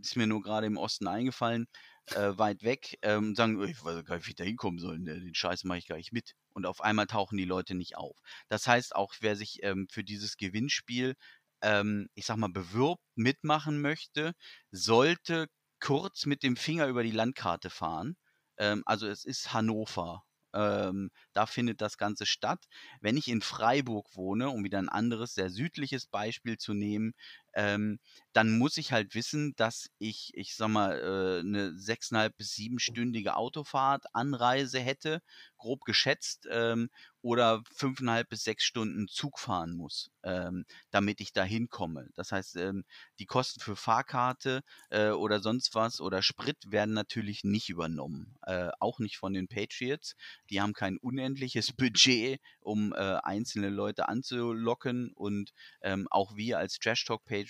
ist 0.00 0.16
mir 0.16 0.26
nur 0.26 0.42
gerade 0.42 0.66
im 0.66 0.76
Osten 0.76 1.06
eingefallen, 1.08 1.66
äh, 2.14 2.36
weit 2.38 2.62
weg, 2.62 2.98
ähm, 3.02 3.34
sagen, 3.34 3.62
ich 3.64 3.82
weiß 3.84 4.04
gar 4.04 4.16
nicht, 4.16 4.26
wie 4.26 4.30
ich 4.30 4.36
da 4.36 4.44
hinkommen 4.44 4.78
soll, 4.78 4.98
ne? 4.98 5.20
den 5.20 5.34
Scheiß 5.34 5.64
mache 5.64 5.78
ich 5.78 5.86
gar 5.88 5.96
nicht 5.96 6.12
mit 6.12 6.34
und 6.50 6.66
auf 6.66 6.80
einmal 6.80 7.06
tauchen 7.06 7.36
die 7.36 7.44
Leute 7.44 7.74
nicht 7.74 7.96
auf. 7.96 8.16
Das 8.48 8.66
heißt, 8.66 8.94
auch 8.94 9.14
wer 9.20 9.36
sich 9.36 9.62
ähm, 9.62 9.86
für 9.90 10.04
dieses 10.04 10.36
Gewinnspiel, 10.36 11.14
ähm, 11.62 12.08
ich 12.14 12.26
sag 12.26 12.36
mal, 12.36 12.50
bewirbt, 12.50 13.02
mitmachen 13.16 13.80
möchte, 13.80 14.32
sollte 14.70 15.48
kurz 15.80 16.26
mit 16.26 16.42
dem 16.42 16.56
Finger 16.56 16.86
über 16.88 17.02
die 17.02 17.10
Landkarte 17.10 17.70
fahren. 17.70 18.16
Ähm, 18.58 18.82
also 18.86 19.06
es 19.08 19.24
ist 19.24 19.52
Hannover. 19.52 20.22
Ähm, 20.54 21.10
da 21.32 21.46
findet 21.46 21.80
das 21.80 21.98
Ganze 21.98 22.26
statt. 22.26 22.66
Wenn 23.00 23.16
ich 23.16 23.28
in 23.28 23.42
Freiburg 23.42 24.16
wohne, 24.16 24.50
um 24.50 24.64
wieder 24.64 24.78
ein 24.78 24.88
anderes, 24.88 25.34
sehr 25.34 25.50
südliches 25.50 26.06
Beispiel 26.06 26.56
zu 26.58 26.74
nehmen, 26.74 27.14
ähm, 27.58 27.98
dann 28.32 28.56
muss 28.56 28.76
ich 28.76 28.92
halt 28.92 29.16
wissen, 29.16 29.52
dass 29.56 29.90
ich, 29.98 30.30
ich 30.34 30.54
sag 30.54 30.68
mal, 30.68 30.92
äh, 30.96 31.40
eine 31.40 31.76
sechseinhalb 31.76 32.36
bis 32.36 32.54
siebenstündige 32.54 33.34
Autofahrt, 33.34 34.04
Anreise 34.12 34.78
hätte, 34.78 35.22
grob 35.56 35.84
geschätzt, 35.84 36.46
ähm, 36.52 36.88
oder 37.20 37.62
fünfeinhalb 37.74 38.28
bis 38.28 38.44
sechs 38.44 38.62
Stunden 38.62 39.08
Zug 39.08 39.40
fahren 39.40 39.72
muss, 39.72 40.12
ähm, 40.22 40.64
damit 40.92 41.20
ich 41.20 41.32
da 41.32 41.42
hinkomme. 41.42 42.08
Das 42.14 42.30
heißt, 42.30 42.56
ähm, 42.56 42.84
die 43.18 43.26
Kosten 43.26 43.58
für 43.60 43.74
Fahrkarte 43.74 44.62
äh, 44.90 45.10
oder 45.10 45.40
sonst 45.40 45.74
was 45.74 46.00
oder 46.00 46.22
Sprit 46.22 46.56
werden 46.70 46.94
natürlich 46.94 47.42
nicht 47.42 47.70
übernommen. 47.70 48.36
Äh, 48.46 48.70
auch 48.78 49.00
nicht 49.00 49.18
von 49.18 49.32
den 49.32 49.48
Patriots. 49.48 50.14
Die 50.50 50.60
haben 50.60 50.74
kein 50.74 50.96
unendliches 50.98 51.72
Budget, 51.76 52.40
um 52.60 52.92
äh, 52.92 52.96
einzelne 52.96 53.68
Leute 53.68 54.08
anzulocken 54.08 55.12
und 55.14 55.52
ähm, 55.82 56.06
auch 56.10 56.36
wir 56.36 56.58
als 56.58 56.78
Trash 56.78 57.04
Talk 57.04 57.24
Patriots 57.24 57.47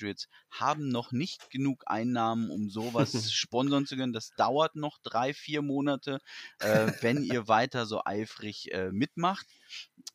haben 0.50 0.88
noch 0.88 1.12
nicht 1.12 1.50
genug 1.50 1.84
Einnahmen, 1.86 2.50
um 2.50 2.70
sowas 2.70 3.10
sponsern 3.32 3.86
zu 3.86 3.96
können. 3.96 4.12
Das 4.12 4.30
dauert 4.36 4.76
noch 4.76 4.98
drei, 5.02 5.34
vier 5.34 5.62
Monate, 5.62 6.18
äh, 6.60 6.92
wenn 7.00 7.22
ihr 7.22 7.46
weiter 7.48 7.86
so 7.86 8.02
eifrig 8.04 8.72
äh, 8.72 8.90
mitmacht. 8.90 9.46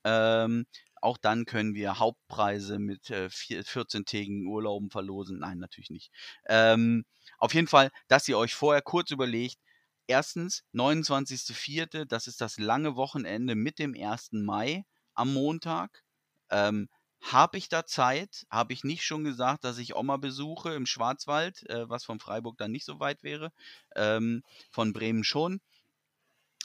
Ähm, 0.03 0.65
auch 1.03 1.17
dann 1.17 1.45
können 1.45 1.75
wir 1.75 1.99
Hauptpreise 1.99 2.79
mit 2.79 3.09
äh, 3.09 3.25
14-tägigen 3.27 4.47
Urlauben 4.47 4.89
verlosen. 4.89 5.39
Nein, 5.39 5.59
natürlich 5.59 5.89
nicht. 5.89 6.11
Ähm, 6.45 7.05
auf 7.37 7.53
jeden 7.53 7.67
Fall, 7.67 7.91
dass 8.07 8.27
ihr 8.29 8.37
euch 8.37 8.55
vorher 8.55 8.81
kurz 8.81 9.11
überlegt, 9.11 9.57
erstens, 10.07 10.63
29.04., 10.73 12.05
das 12.05 12.27
ist 12.27 12.39
das 12.39 12.57
lange 12.57 12.95
Wochenende 12.95 13.55
mit 13.55 13.79
dem 13.79 13.93
1. 13.95 14.31
Mai 14.31 14.85
am 15.13 15.33
Montag. 15.33 16.03
Ähm, 16.49 16.87
habe 17.23 17.57
ich 17.57 17.69
da 17.69 17.85
Zeit? 17.85 18.45
Habe 18.51 18.73
ich 18.73 18.83
nicht 18.83 19.03
schon 19.03 19.23
gesagt, 19.23 19.63
dass 19.63 19.77
ich 19.79 19.95
Oma 19.95 20.17
besuche 20.17 20.73
im 20.75 20.85
Schwarzwald, 20.85 21.67
äh, 21.69 21.89
was 21.89 22.03
von 22.05 22.19
Freiburg 22.19 22.57
dann 22.57 22.71
nicht 22.71 22.85
so 22.85 22.99
weit 22.99 23.23
wäre, 23.23 23.51
ähm, 23.95 24.43
von 24.71 24.93
Bremen 24.93 25.23
schon? 25.23 25.61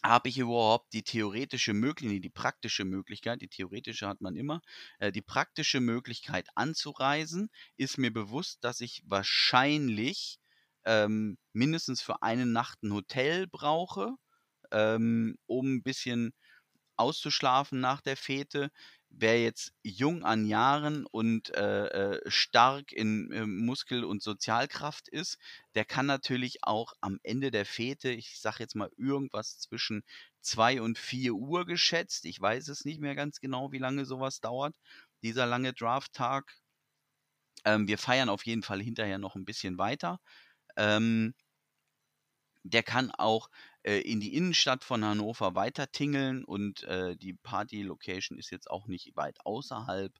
Habe 0.05 0.29
ich 0.29 0.39
überhaupt 0.39 0.93
die 0.93 1.03
theoretische 1.03 1.73
Möglichkeit, 1.75 2.23
die 2.25 2.31
praktische 2.31 2.85
Möglichkeit, 2.85 3.43
die 3.43 3.49
theoretische 3.49 4.07
hat 4.07 4.21
man 4.21 4.37
immer, 4.37 4.61
äh, 5.01 5.11
die 5.11 5.23
praktische 5.23 5.81
Möglichkeit 5.81 6.47
anzureisen, 6.55 7.49
ist 7.77 7.99
mir 7.99 8.13
bewusst, 8.13 8.63
dass 8.63 8.81
ich 8.81 9.03
wahrscheinlich 9.07 10.39
ähm, 10.85 11.37
mindestens 11.53 12.01
für 12.01 12.23
eine 12.23 12.47
Nacht 12.47 12.83
ein 12.85 12.93
Hotel 12.93 13.49
brauche, 13.49 14.15
ähm, 14.73 15.37
um 15.47 15.77
ein 15.77 15.83
bisschen 15.83 16.33
auszuschlafen 16.97 17.81
nach 17.81 18.01
der 18.01 18.17
Fete. 18.17 18.71
Wer 19.11 19.43
jetzt 19.43 19.73
jung 19.83 20.23
an 20.25 20.47
Jahren 20.47 21.05
und 21.07 21.55
äh, 21.57 21.87
äh, 22.17 22.31
stark 22.31 22.93
in 22.93 23.33
äh, 23.33 23.47
Muskel- 23.47 24.05
und 24.05 24.23
Sozialkraft 24.23 25.09
ist, 25.09 25.39
der 25.75 25.85
kann 25.85 26.07
natürlich 26.07 26.59
auch 26.63 26.93
am 27.01 27.19
Ende 27.23 27.51
der 27.51 27.67
Fete, 27.67 28.11
ich 28.11 28.39
sage 28.41 28.59
jetzt 28.61 28.77
mal 28.77 28.91
irgendwas 28.97 29.59
zwischen 29.59 30.05
2 30.43 30.81
und 30.83 30.99
4 30.99 31.35
Uhr 31.35 31.67
geschätzt, 31.67 32.27
ich 32.27 32.41
weiß 32.41 32.69
es 32.69 32.85
nicht 32.85 33.01
mehr 33.01 33.15
ganz 33.15 33.41
genau, 33.41 33.73
wie 33.73 33.79
lange 33.79 34.05
sowas 34.05 34.41
dauert, 34.41 34.77
dieser 35.23 35.47
lange 35.47 35.73
Drafttag. 35.73 36.55
Ähm, 37.65 37.87
wir 37.89 37.99
feiern 37.99 38.29
auf 38.29 38.47
jeden 38.47 38.63
Fall 38.63 38.81
hinterher 38.83 39.19
noch 39.19 39.35
ein 39.37 39.45
bisschen 39.45 39.79
weiter. 39.79 40.21
Ähm, 40.77 41.35
der 42.63 42.83
kann 42.83 43.11
auch 43.13 43.51
äh, 43.83 44.01
in 44.01 44.21
die 44.21 44.35
Innenstadt 44.35 44.85
von 44.85 45.05
Hannover 45.05 45.55
weiter 45.55 45.91
tingeln 45.91 46.45
und 46.45 46.83
äh, 46.85 47.17
die 47.17 47.35
Party-Location 47.35 48.39
ist 48.39 48.51
jetzt 48.51 48.71
auch 48.71 48.87
nicht 48.87 49.17
weit 49.17 49.39
außerhalb, 49.45 50.13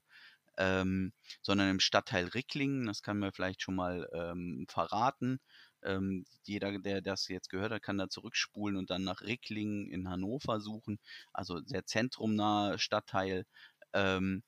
ähm, 0.57 1.13
sondern 1.41 1.69
im 1.69 1.79
Stadtteil 1.79 2.25
Ricklingen. 2.27 2.85
Das 2.87 3.01
kann 3.01 3.19
man 3.19 3.31
vielleicht 3.31 3.61
schon 3.61 3.75
mal 3.75 4.07
ähm, 4.13 4.65
verraten. 4.69 5.39
Ähm, 5.83 6.25
jeder, 6.43 6.77
der 6.79 7.01
das 7.01 7.27
jetzt 7.29 7.49
gehört 7.49 7.71
hat, 7.71 7.81
kann 7.81 7.97
da 7.97 8.09
zurückspulen 8.09 8.77
und 8.77 8.89
dann 8.89 9.03
nach 9.03 9.21
Ricklingen 9.21 9.89
in 9.89 10.09
Hannover 10.09 10.59
suchen. 10.59 10.99
Also 11.33 11.61
sehr 11.65 11.85
zentrumnahe 11.85 12.77
Stadtteil. 12.79 13.45
Ähm, 13.93 14.43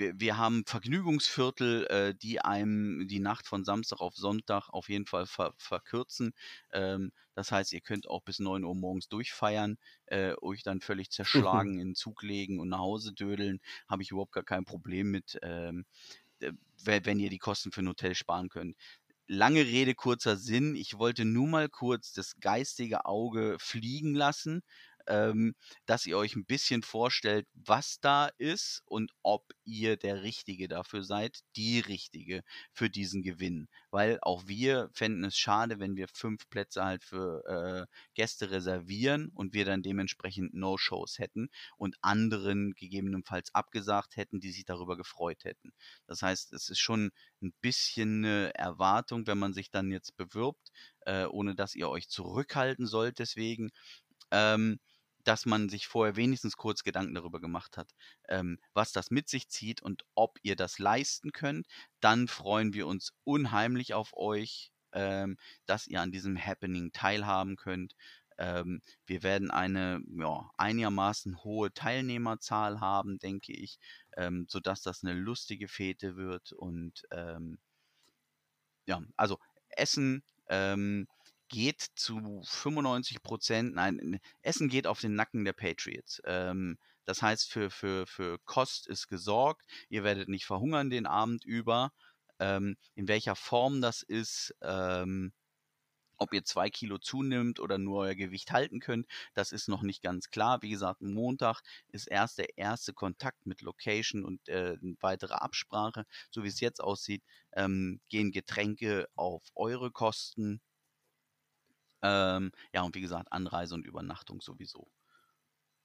wir, 0.00 0.18
wir 0.18 0.36
haben 0.36 0.64
Vergnügungsviertel, 0.66 1.86
äh, 1.86 2.14
die 2.14 2.40
einem 2.40 3.06
die 3.06 3.20
Nacht 3.20 3.46
von 3.46 3.64
Samstag 3.64 4.00
auf 4.00 4.16
Sonntag 4.16 4.68
auf 4.70 4.88
jeden 4.88 5.06
Fall 5.06 5.26
ver 5.26 5.54
verkürzen. 5.58 6.32
Ähm, 6.72 7.12
das 7.34 7.52
heißt, 7.52 7.72
ihr 7.72 7.80
könnt 7.80 8.08
auch 8.08 8.22
bis 8.22 8.40
9 8.40 8.64
Uhr 8.64 8.74
morgens 8.74 9.08
durchfeiern, 9.08 9.78
äh, 10.06 10.34
euch 10.40 10.62
dann 10.64 10.80
völlig 10.80 11.10
zerschlagen 11.10 11.78
in 11.78 11.90
den 11.90 11.94
Zug 11.94 12.22
legen 12.22 12.58
und 12.58 12.70
nach 12.70 12.78
Hause 12.78 13.12
dödeln. 13.12 13.60
Habe 13.86 14.02
ich 14.02 14.10
überhaupt 14.10 14.32
gar 14.32 14.44
kein 14.44 14.64
Problem 14.64 15.10
mit, 15.10 15.38
ähm, 15.42 15.84
wenn 16.82 17.20
ihr 17.20 17.30
die 17.30 17.38
Kosten 17.38 17.70
für 17.70 17.82
ein 17.82 17.88
Hotel 17.88 18.14
sparen 18.14 18.48
könnt 18.48 18.76
lange 19.30 19.64
Rede, 19.64 19.94
kurzer 19.94 20.36
Sinn. 20.36 20.74
Ich 20.74 20.98
wollte 20.98 21.24
nur 21.24 21.46
mal 21.46 21.68
kurz 21.68 22.12
das 22.12 22.40
geistige 22.40 23.04
Auge 23.04 23.56
fliegen 23.60 24.12
lassen 24.16 24.62
ähm, 25.06 25.54
dass 25.86 26.06
ihr 26.06 26.16
euch 26.18 26.36
ein 26.36 26.44
bisschen 26.44 26.82
vorstellt, 26.82 27.46
was 27.54 28.00
da 28.00 28.30
ist 28.38 28.82
und 28.86 29.12
ob 29.22 29.52
ihr 29.64 29.96
der 29.96 30.22
Richtige 30.22 30.68
dafür 30.68 31.02
seid, 31.02 31.40
die 31.56 31.80
Richtige 31.80 32.42
für 32.72 32.90
diesen 32.90 33.22
Gewinn. 33.22 33.68
Weil 33.90 34.18
auch 34.22 34.46
wir 34.46 34.90
fänden 34.92 35.24
es 35.24 35.36
schade, 35.36 35.78
wenn 35.78 35.96
wir 35.96 36.08
fünf 36.08 36.48
Plätze 36.50 36.84
halt 36.84 37.04
für 37.04 37.44
äh, 37.46 37.86
Gäste 38.14 38.50
reservieren 38.50 39.30
und 39.34 39.54
wir 39.54 39.64
dann 39.64 39.82
dementsprechend 39.82 40.54
No-Shows 40.54 41.18
hätten 41.18 41.48
und 41.76 41.96
anderen 42.02 42.72
gegebenenfalls 42.74 43.54
abgesagt 43.54 44.16
hätten, 44.16 44.40
die 44.40 44.52
sich 44.52 44.64
darüber 44.64 44.96
gefreut 44.96 45.44
hätten. 45.44 45.72
Das 46.06 46.22
heißt, 46.22 46.52
es 46.52 46.68
ist 46.68 46.80
schon 46.80 47.10
ein 47.42 47.52
bisschen 47.60 48.24
eine 48.24 48.54
Erwartung, 48.54 49.26
wenn 49.26 49.38
man 49.38 49.52
sich 49.52 49.70
dann 49.70 49.90
jetzt 49.90 50.16
bewirbt, 50.16 50.70
äh, 51.00 51.24
ohne 51.24 51.54
dass 51.54 51.74
ihr 51.74 51.88
euch 51.88 52.08
zurückhalten 52.08 52.86
sollt 52.86 53.18
deswegen. 53.18 53.70
Ähm, 54.30 54.78
dass 55.30 55.46
man 55.46 55.68
sich 55.68 55.86
vorher 55.86 56.16
wenigstens 56.16 56.56
kurz 56.56 56.82
Gedanken 56.82 57.14
darüber 57.14 57.40
gemacht 57.40 57.76
hat, 57.76 57.94
ähm, 58.28 58.58
was 58.74 58.90
das 58.90 59.12
mit 59.12 59.28
sich 59.28 59.48
zieht 59.48 59.80
und 59.80 60.04
ob 60.16 60.40
ihr 60.42 60.56
das 60.56 60.80
leisten 60.80 61.30
könnt. 61.30 61.68
Dann 62.00 62.26
freuen 62.26 62.72
wir 62.74 62.88
uns 62.88 63.12
unheimlich 63.22 63.94
auf 63.94 64.10
euch, 64.16 64.72
ähm, 64.90 65.36
dass 65.66 65.86
ihr 65.86 66.00
an 66.00 66.10
diesem 66.10 66.36
Happening 66.36 66.90
teilhaben 66.90 67.54
könnt. 67.54 67.94
Ähm, 68.38 68.82
wir 69.06 69.22
werden 69.22 69.52
eine 69.52 70.02
ja, 70.18 70.50
einigermaßen 70.56 71.44
hohe 71.44 71.72
Teilnehmerzahl 71.72 72.80
haben, 72.80 73.20
denke 73.20 73.52
ich, 73.52 73.78
ähm, 74.16 74.46
sodass 74.48 74.82
das 74.82 75.04
eine 75.04 75.14
lustige 75.14 75.68
Fete 75.68 76.16
wird. 76.16 76.50
Und 76.50 77.04
ähm, 77.12 77.60
ja, 78.84 79.00
also 79.16 79.38
Essen, 79.68 80.24
ähm, 80.48 81.06
geht 81.50 81.82
zu 81.96 82.42
95 82.44 83.22
Prozent, 83.22 83.74
nein, 83.74 84.20
Essen 84.40 84.68
geht 84.68 84.86
auf 84.86 85.00
den 85.00 85.14
Nacken 85.14 85.44
der 85.44 85.52
Patriots. 85.52 86.22
Ähm, 86.24 86.78
das 87.04 87.22
heißt, 87.22 87.50
für, 87.50 87.70
für, 87.70 88.06
für 88.06 88.38
Kost 88.44 88.86
ist 88.86 89.08
gesorgt. 89.08 89.66
Ihr 89.88 90.04
werdet 90.04 90.28
nicht 90.28 90.46
verhungern 90.46 90.90
den 90.90 91.06
Abend 91.06 91.44
über. 91.44 91.92
Ähm, 92.38 92.76
in 92.94 93.08
welcher 93.08 93.36
Form 93.36 93.80
das 93.80 94.02
ist, 94.02 94.54
ähm, 94.62 95.32
ob 96.16 96.32
ihr 96.34 96.44
zwei 96.44 96.70
Kilo 96.70 96.98
zunimmt 96.98 97.60
oder 97.60 97.78
nur 97.78 98.00
euer 98.00 98.14
Gewicht 98.14 98.52
halten 98.52 98.78
könnt, 98.78 99.06
das 99.34 99.52
ist 99.52 99.68
noch 99.68 99.82
nicht 99.82 100.02
ganz 100.02 100.30
klar. 100.30 100.62
Wie 100.62 100.70
gesagt, 100.70 101.00
Montag 101.00 101.62
ist 101.88 102.06
erst 102.06 102.38
der 102.38 102.58
erste 102.58 102.92
Kontakt 102.92 103.46
mit 103.46 103.62
Location 103.62 104.24
und 104.24 104.48
äh, 104.48 104.76
weitere 105.00 105.34
Absprache. 105.34 106.04
So 106.30 106.44
wie 106.44 106.48
es 106.48 106.60
jetzt 106.60 106.80
aussieht, 106.80 107.24
ähm, 107.54 108.00
gehen 108.08 108.30
Getränke 108.30 109.08
auf 109.16 109.42
eure 109.54 109.90
Kosten. 109.90 110.60
Ähm, 112.02 112.52
ja, 112.72 112.82
und 112.82 112.94
wie 112.94 113.00
gesagt, 113.00 113.32
Anreise 113.32 113.74
und 113.74 113.86
Übernachtung 113.86 114.40
sowieso. 114.40 114.90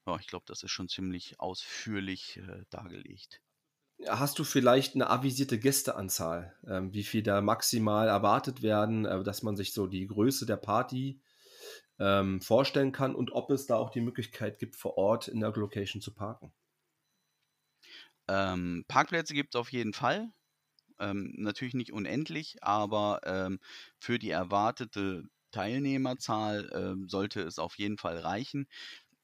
Ja, 0.08 0.18
ich 0.18 0.26
glaube, 0.28 0.46
das 0.48 0.64
ist 0.64 0.72
schon 0.72 0.90
ziemlich 0.90 1.40
ausführlich 1.40 2.38
äh, 2.38 2.64
dargelegt. 2.72 3.42
Hast 4.08 4.40
du 4.40 4.44
vielleicht 4.46 4.96
eine 4.96 5.10
avisierte 5.10 5.60
Gästeanzahl, 5.60 6.56
ähm, 6.68 6.94
wie 6.94 7.04
viel 7.04 7.24
da 7.24 7.42
maximal 7.42 8.08
erwartet 8.08 8.62
werden, 8.62 9.06
äh, 9.06 9.24
dass 9.24 9.44
man 9.44 9.56
sich 9.58 9.74
so 9.74 9.88
die 9.88 10.08
Größe 10.08 10.46
der 10.46 10.58
Party 10.58 11.22
ähm, 12.00 12.42
vorstellen 12.42 12.92
kann 12.92 13.16
und 13.16 13.32
ob 13.34 13.52
es 13.52 13.68
da 13.68 13.78
auch 13.78 13.90
die 13.92 14.02
Möglichkeit 14.02 14.60
gibt, 14.60 14.76
vor 14.76 14.98
Ort 14.98 15.28
in 15.28 15.42
der 15.42 15.52
Location 15.52 16.02
zu 16.02 16.14
parken? 16.14 16.54
Ähm, 18.28 18.86
Parkplätze 18.88 19.34
gibt 19.34 19.56
es 19.56 19.60
auf 19.60 19.72
jeden 19.72 19.94
Fall. 19.94 20.32
Ähm, 21.00 21.34
natürlich 21.38 21.74
nicht 21.76 21.94
unendlich, 21.94 22.64
aber 22.64 23.22
ähm, 23.26 23.60
für 24.00 24.20
die 24.20 24.32
erwartete 24.32 25.26
Teilnehmerzahl 25.56 26.70
äh, 27.06 27.08
sollte 27.10 27.42
es 27.42 27.60
auf 27.60 27.78
jeden 27.78 27.98
Fall 27.98 28.18
reichen. 28.20 28.68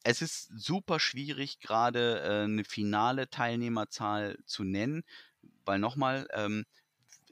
Es 0.04 0.22
ist 0.22 0.50
super 0.56 1.00
schwierig, 1.00 1.60
gerade 1.60 2.22
äh, 2.22 2.44
eine 2.46 2.64
finale 2.64 3.30
Teilnehmerzahl 3.30 4.38
zu 4.46 4.64
nennen, 4.64 5.04
weil 5.66 5.80
nochmal, 5.80 6.28
ähm, 6.34 6.66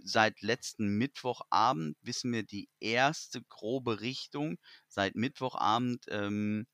seit 0.04 0.42
letzten 0.42 0.98
Mittwochabend 0.98 1.98
wissen 2.02 2.34
wir 2.34 2.44
die 2.44 2.70
erste 2.82 3.42
grobe 3.44 4.02
Richtung. 4.02 4.58
Seit 4.90 5.16
Mittwochabend 5.16 6.06
ähm, 6.10 6.68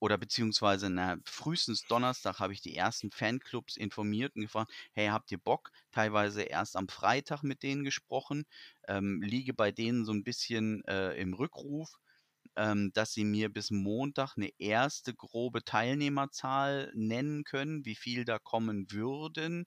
oder 0.00 0.18
beziehungsweise 0.18 0.90
na, 0.90 1.16
frühestens 1.24 1.82
Donnerstag 1.84 2.38
habe 2.40 2.52
ich 2.52 2.60
die 2.60 2.76
ersten 2.76 3.10
Fanclubs 3.10 3.76
informiert 3.76 4.36
und 4.36 4.42
gefragt, 4.42 4.72
hey, 4.92 5.08
habt 5.08 5.30
ihr 5.32 5.38
Bock? 5.38 5.70
Teilweise 5.92 6.42
erst 6.42 6.76
am 6.76 6.88
Freitag 6.88 7.42
mit 7.42 7.62
denen 7.62 7.84
gesprochen, 7.84 8.44
ähm, 8.86 9.20
liege 9.22 9.54
bei 9.54 9.72
denen 9.72 10.04
so 10.04 10.12
ein 10.12 10.24
bisschen 10.24 10.84
äh, 10.86 11.14
im 11.20 11.34
Rückruf, 11.34 11.98
ähm, 12.56 12.90
dass 12.94 13.12
sie 13.12 13.24
mir 13.24 13.48
bis 13.52 13.70
Montag 13.70 14.36
eine 14.36 14.50
erste 14.58 15.14
grobe 15.14 15.64
Teilnehmerzahl 15.64 16.92
nennen 16.94 17.44
können, 17.44 17.84
wie 17.84 17.94
viel 17.94 18.24
da 18.24 18.38
kommen 18.38 18.90
würden. 18.90 19.66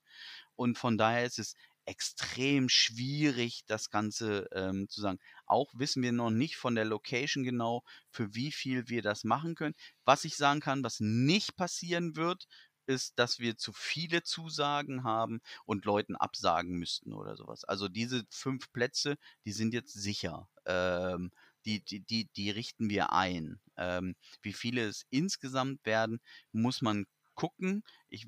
Und 0.56 0.78
von 0.78 0.98
daher 0.98 1.24
ist 1.24 1.38
es 1.38 1.54
extrem 1.84 2.68
schwierig, 2.68 3.64
das 3.66 3.90
Ganze 3.90 4.48
ähm, 4.52 4.88
zu 4.88 5.00
sagen. 5.00 5.18
Auch 5.46 5.72
wissen 5.74 6.02
wir 6.02 6.12
noch 6.12 6.30
nicht 6.30 6.56
von 6.56 6.74
der 6.74 6.84
Location 6.84 7.44
genau, 7.44 7.82
für 8.10 8.34
wie 8.34 8.52
viel 8.52 8.88
wir 8.88 9.02
das 9.02 9.24
machen 9.24 9.54
können. 9.54 9.74
Was 10.04 10.24
ich 10.24 10.36
sagen 10.36 10.60
kann, 10.60 10.84
was 10.84 11.00
nicht 11.00 11.56
passieren 11.56 12.16
wird, 12.16 12.46
ist, 12.86 13.18
dass 13.18 13.38
wir 13.38 13.56
zu 13.56 13.72
viele 13.72 14.22
Zusagen 14.22 15.04
haben 15.04 15.40
und 15.64 15.84
Leuten 15.84 16.16
absagen 16.16 16.78
müssten 16.78 17.12
oder 17.12 17.36
sowas. 17.36 17.64
Also 17.64 17.88
diese 17.88 18.24
fünf 18.30 18.72
Plätze, 18.72 19.16
die 19.44 19.52
sind 19.52 19.74
jetzt 19.74 19.92
sicher. 19.92 20.48
Ähm, 20.66 21.30
die, 21.64 21.80
die, 21.80 22.00
die, 22.00 22.26
die 22.36 22.50
richten 22.50 22.90
wir 22.90 23.12
ein. 23.12 23.60
Ähm, 23.76 24.16
wie 24.42 24.52
viele 24.52 24.86
es 24.86 25.06
insgesamt 25.10 25.84
werden, 25.86 26.20
muss 26.52 26.82
man 26.82 27.06
gucken. 27.34 27.84
Ich 28.08 28.26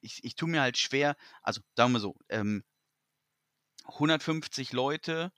ich, 0.00 0.24
ich 0.24 0.34
tue 0.34 0.48
mir 0.48 0.60
halt 0.62 0.78
schwer, 0.78 1.16
also 1.42 1.60
sagen 1.76 1.92
wir 1.92 2.00
so, 2.00 2.16
ähm, 2.28 2.64
150 3.84 4.72
Leute 4.72 5.32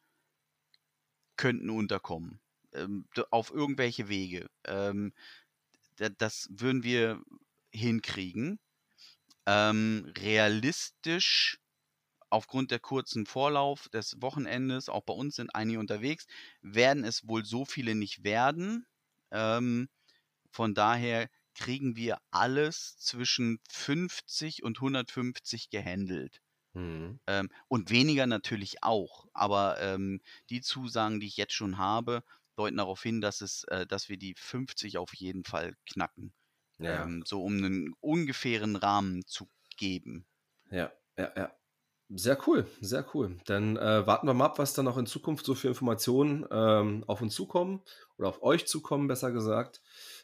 könnten 1.36 1.70
unterkommen. 1.70 2.40
Ähm, 2.72 3.06
auf 3.30 3.50
irgendwelche 3.50 4.08
Wege. 4.08 4.48
Ähm, 4.64 5.12
das 6.18 6.48
würden 6.50 6.82
wir 6.82 7.20
hinkriegen. 7.72 8.58
Ähm, 9.46 10.12
realistisch, 10.18 11.58
aufgrund 12.30 12.70
der 12.70 12.78
kurzen 12.78 13.26
Vorlauf 13.26 13.88
des 13.88 14.20
Wochenendes, 14.20 14.88
auch 14.88 15.02
bei 15.02 15.14
uns 15.14 15.36
sind 15.36 15.54
einige 15.54 15.80
unterwegs, 15.80 16.26
werden 16.62 17.04
es 17.04 17.26
wohl 17.26 17.44
so 17.44 17.64
viele 17.64 17.94
nicht 17.94 18.22
werden. 18.22 18.86
Ähm, 19.30 19.88
von 20.50 20.74
daher 20.74 21.28
kriegen 21.54 21.96
wir 21.96 22.18
alles 22.30 22.98
zwischen 22.98 23.60
50 23.70 24.62
und 24.62 24.80
150 24.80 25.70
gehandelt. 25.70 26.40
Mhm. 26.74 27.20
Ähm, 27.26 27.50
und 27.68 27.90
weniger 27.90 28.26
natürlich 28.26 28.82
auch. 28.82 29.26
Aber 29.34 29.80
ähm, 29.80 30.20
die 30.50 30.60
Zusagen, 30.60 31.20
die 31.20 31.26
ich 31.28 31.36
jetzt 31.36 31.54
schon 31.54 31.78
habe, 31.78 32.24
deuten 32.56 32.76
darauf 32.78 33.02
hin, 33.02 33.20
dass 33.20 33.40
es, 33.40 33.64
äh, 33.64 33.86
dass 33.86 34.08
wir 34.08 34.18
die 34.18 34.34
50 34.36 34.98
auf 34.98 35.14
jeden 35.14 35.44
Fall 35.44 35.74
knacken. 35.90 36.34
Ja. 36.78 37.04
Ähm, 37.04 37.22
so 37.26 37.42
um 37.44 37.56
einen 37.58 37.94
ungefähren 38.00 38.76
Rahmen 38.76 39.26
zu 39.26 39.48
geben. 39.76 40.26
Ja, 40.70 40.92
ja, 41.16 41.32
ja. 41.36 41.52
Sehr 42.12 42.38
cool, 42.48 42.66
sehr 42.80 43.06
cool. 43.14 43.38
Dann 43.46 43.76
äh, 43.76 44.06
warten 44.06 44.26
wir 44.26 44.34
mal 44.34 44.46
ab, 44.46 44.58
was 44.58 44.74
dann 44.74 44.84
noch 44.84 44.98
in 44.98 45.06
Zukunft 45.06 45.46
so 45.46 45.54
für 45.54 45.68
Informationen 45.68 46.44
ähm, 46.50 47.04
auf 47.06 47.22
uns 47.22 47.34
zukommen 47.34 47.82
oder 48.18 48.28
auf 48.28 48.42
euch 48.42 48.66
zukommen, 48.66 49.08
besser 49.08 49.30
gesagt. 49.32 49.80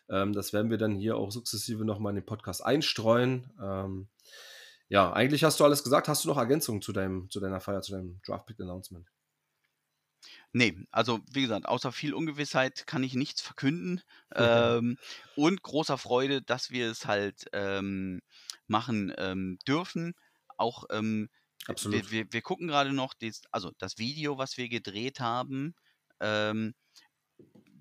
Ähm, 0.08 0.32
das 0.32 0.52
werden 0.52 0.70
wir 0.70 0.78
dann 0.78 0.96
hier 0.96 1.16
auch 1.16 1.30
sukzessive 1.30 1.84
nochmal 1.84 2.10
in 2.10 2.16
den 2.16 2.26
Podcast 2.26 2.64
einstreuen. 2.64 3.50
Ähm, 3.60 4.08
ja, 4.88 5.12
eigentlich 5.12 5.44
hast 5.44 5.58
du 5.58 5.64
alles 5.64 5.82
gesagt. 5.82 6.08
Hast 6.08 6.24
du 6.24 6.28
noch 6.28 6.38
Ergänzungen 6.38 6.82
zu, 6.82 6.92
deinem, 6.92 7.28
zu 7.30 7.40
deiner 7.40 7.60
Feier, 7.60 7.82
zu 7.82 7.92
deinem 7.92 8.20
Draft-Pick-Announcement? 8.24 9.06
Nee, 10.52 10.74
also 10.90 11.20
wie 11.32 11.42
gesagt, 11.42 11.66
außer 11.66 11.92
viel 11.92 12.14
Ungewissheit 12.14 12.86
kann 12.86 13.02
ich 13.02 13.14
nichts 13.14 13.40
verkünden. 13.40 14.00
ähm, 14.34 14.96
und 15.34 15.62
großer 15.62 15.98
Freude, 15.98 16.40
dass 16.42 16.70
wir 16.70 16.90
es 16.90 17.06
halt 17.06 17.46
ähm, 17.52 18.22
machen 18.66 19.12
ähm, 19.18 19.58
dürfen. 19.66 20.14
Auch 20.56 20.84
ähm, 20.90 21.28
Absolut. 21.66 22.10
Wir, 22.10 22.24
wir, 22.24 22.32
wir 22.32 22.42
gucken 22.42 22.68
gerade 22.68 22.92
noch, 22.92 23.14
des, 23.14 23.42
also 23.50 23.72
das 23.78 23.98
Video, 23.98 24.38
was 24.38 24.56
wir 24.56 24.68
gedreht 24.68 25.20
haben, 25.20 25.74
ähm, 26.20 26.74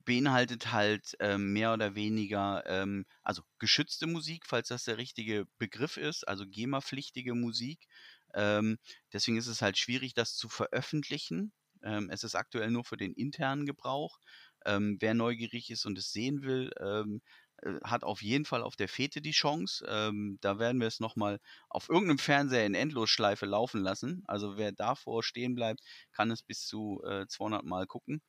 beinhaltet 0.05 0.71
halt 0.71 1.15
ähm, 1.19 1.53
mehr 1.53 1.73
oder 1.73 1.95
weniger, 1.95 2.63
ähm, 2.67 3.05
also 3.23 3.41
geschützte 3.59 4.07
Musik, 4.07 4.45
falls 4.47 4.69
das 4.69 4.83
der 4.85 4.97
richtige 4.97 5.45
Begriff 5.57 5.97
ist, 5.97 6.27
also 6.27 6.45
GEMA-pflichtige 6.47 7.33
Musik. 7.35 7.87
Ähm, 8.33 8.77
deswegen 9.13 9.37
ist 9.37 9.47
es 9.47 9.61
halt 9.61 9.77
schwierig, 9.77 10.13
das 10.13 10.35
zu 10.35 10.49
veröffentlichen. 10.49 11.53
Ähm, 11.83 12.09
es 12.09 12.23
ist 12.23 12.35
aktuell 12.35 12.71
nur 12.71 12.83
für 12.83 12.97
den 12.97 13.13
internen 13.13 13.65
Gebrauch. 13.65 14.19
Ähm, 14.65 14.97
wer 14.99 15.13
neugierig 15.13 15.69
ist 15.69 15.85
und 15.85 15.97
es 15.97 16.11
sehen 16.11 16.41
will, 16.43 16.71
ähm, 16.79 17.21
äh, 17.61 17.75
hat 17.83 18.03
auf 18.03 18.21
jeden 18.21 18.45
Fall 18.45 18.63
auf 18.63 18.75
der 18.75 18.87
Fete 18.89 19.21
die 19.21 19.31
Chance. 19.31 19.85
Ähm, 19.87 20.37
da 20.41 20.59
werden 20.59 20.79
wir 20.81 20.87
es 20.87 20.99
nochmal 20.99 21.39
auf 21.69 21.89
irgendeinem 21.89 22.17
Fernseher 22.19 22.65
in 22.65 22.73
Endlosschleife 22.75 23.45
laufen 23.45 23.81
lassen. 23.81 24.23
Also 24.27 24.57
wer 24.57 24.71
davor 24.71 25.23
stehen 25.23 25.55
bleibt, 25.55 25.81
kann 26.11 26.31
es 26.31 26.41
bis 26.43 26.65
zu 26.65 27.01
äh, 27.05 27.27
200 27.27 27.63
Mal 27.63 27.85
gucken. 27.87 28.21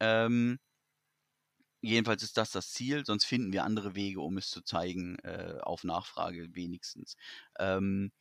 Ähm, 0.00 0.58
jedenfalls 1.82 2.22
ist 2.22 2.36
das 2.36 2.50
das 2.50 2.72
Ziel, 2.72 3.04
sonst 3.04 3.24
finden 3.24 3.52
wir 3.52 3.64
andere 3.64 3.94
Wege, 3.94 4.20
um 4.20 4.38
es 4.38 4.48
zu 4.50 4.62
zeigen, 4.62 5.18
äh, 5.20 5.58
auf 5.62 5.84
Nachfrage 5.84 6.54
wenigstens. 6.54 7.16
Ähm, 7.58 8.12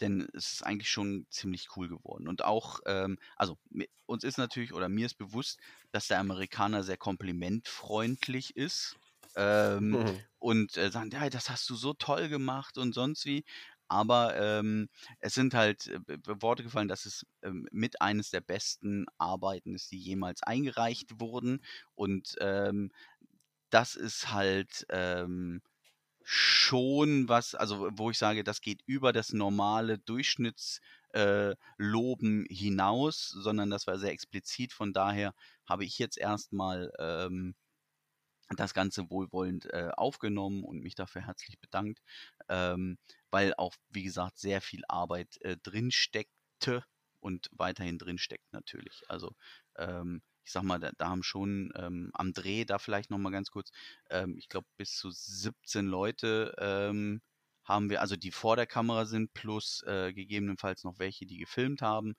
denn 0.00 0.28
es 0.32 0.54
ist 0.54 0.62
eigentlich 0.62 0.90
schon 0.90 1.26
ziemlich 1.30 1.76
cool 1.76 1.88
geworden. 1.88 2.28
Und 2.28 2.44
auch, 2.44 2.80
ähm, 2.86 3.18
also 3.36 3.58
uns 4.06 4.24
ist 4.24 4.38
natürlich, 4.38 4.72
oder 4.72 4.88
mir 4.88 5.06
ist 5.06 5.16
bewusst, 5.16 5.58
dass 5.92 6.08
der 6.08 6.20
Amerikaner 6.20 6.82
sehr 6.84 6.96
komplimentfreundlich 6.96 8.56
ist 8.56 8.96
ähm, 9.36 9.90
mhm. 9.90 10.20
und 10.38 10.76
äh, 10.76 10.90
sagen, 10.90 11.10
ja, 11.10 11.28
das 11.30 11.50
hast 11.50 11.68
du 11.70 11.74
so 11.76 11.94
toll 11.94 12.28
gemacht 12.28 12.78
und 12.78 12.94
sonst 12.94 13.24
wie. 13.24 13.44
Aber 13.88 14.36
ähm, 14.36 14.88
es 15.20 15.34
sind 15.34 15.54
halt 15.54 15.86
äh, 15.88 16.00
Worte 16.40 16.62
gefallen, 16.62 16.88
dass 16.88 17.06
es 17.06 17.26
ähm, 17.42 17.66
mit 17.72 18.00
eines 18.02 18.30
der 18.30 18.40
besten 18.40 19.06
Arbeiten 19.18 19.74
ist, 19.74 19.90
die 19.92 19.98
jemals 19.98 20.42
eingereicht 20.42 21.20
wurden. 21.20 21.60
Und 21.94 22.36
ähm, 22.40 22.90
das 23.70 23.96
ist 23.96 24.32
halt 24.32 24.86
ähm, 24.90 25.62
schon 26.22 27.28
was, 27.28 27.54
also 27.54 27.88
wo 27.92 28.10
ich 28.10 28.18
sage, 28.18 28.44
das 28.44 28.60
geht 28.60 28.82
über 28.86 29.12
das 29.12 29.32
normale 29.32 29.98
Durchschnittsloben 29.98 32.46
äh, 32.46 32.54
hinaus, 32.54 33.28
sondern 33.30 33.70
das 33.70 33.86
war 33.86 33.98
sehr 33.98 34.12
explizit. 34.12 34.72
Von 34.72 34.92
daher 34.92 35.34
habe 35.66 35.84
ich 35.84 35.98
jetzt 35.98 36.18
erstmal 36.18 36.92
ähm, 36.98 37.54
das 38.56 38.74
Ganze 38.74 39.10
wohlwollend 39.10 39.66
äh, 39.66 39.90
aufgenommen 39.96 40.64
und 40.64 40.80
mich 40.80 40.94
dafür 40.94 41.26
herzlich 41.26 41.58
bedankt, 41.60 42.00
ähm, 42.48 42.98
weil 43.30 43.54
auch, 43.56 43.74
wie 43.90 44.02
gesagt, 44.02 44.38
sehr 44.38 44.60
viel 44.60 44.82
Arbeit 44.88 45.36
äh, 45.42 45.56
drin 45.62 45.90
steckte 45.90 46.84
und 47.20 47.48
weiterhin 47.52 47.98
drin 47.98 48.18
steckt 48.18 48.52
natürlich. 48.52 49.02
Also 49.08 49.32
ähm, 49.76 50.22
ich 50.44 50.52
sag 50.52 50.62
mal, 50.62 50.78
da, 50.78 50.92
da 50.96 51.08
haben 51.08 51.22
schon 51.22 51.72
ähm, 51.76 52.10
am 52.14 52.32
Dreh, 52.32 52.64
da 52.64 52.78
vielleicht 52.78 53.10
nochmal 53.10 53.32
ganz 53.32 53.50
kurz, 53.50 53.70
ähm, 54.10 54.36
ich 54.38 54.48
glaube 54.48 54.66
bis 54.78 54.96
zu 54.96 55.10
17 55.10 55.86
Leute 55.86 56.54
ähm, 56.58 57.20
haben 57.64 57.90
wir, 57.90 58.00
also 58.00 58.16
die 58.16 58.30
vor 58.32 58.56
der 58.56 58.66
Kamera 58.66 59.04
sind, 59.04 59.34
plus 59.34 59.82
äh, 59.86 60.12
gegebenenfalls 60.14 60.84
noch 60.84 60.98
welche, 60.98 61.26
die 61.26 61.36
gefilmt 61.36 61.82
haben. 61.82 62.14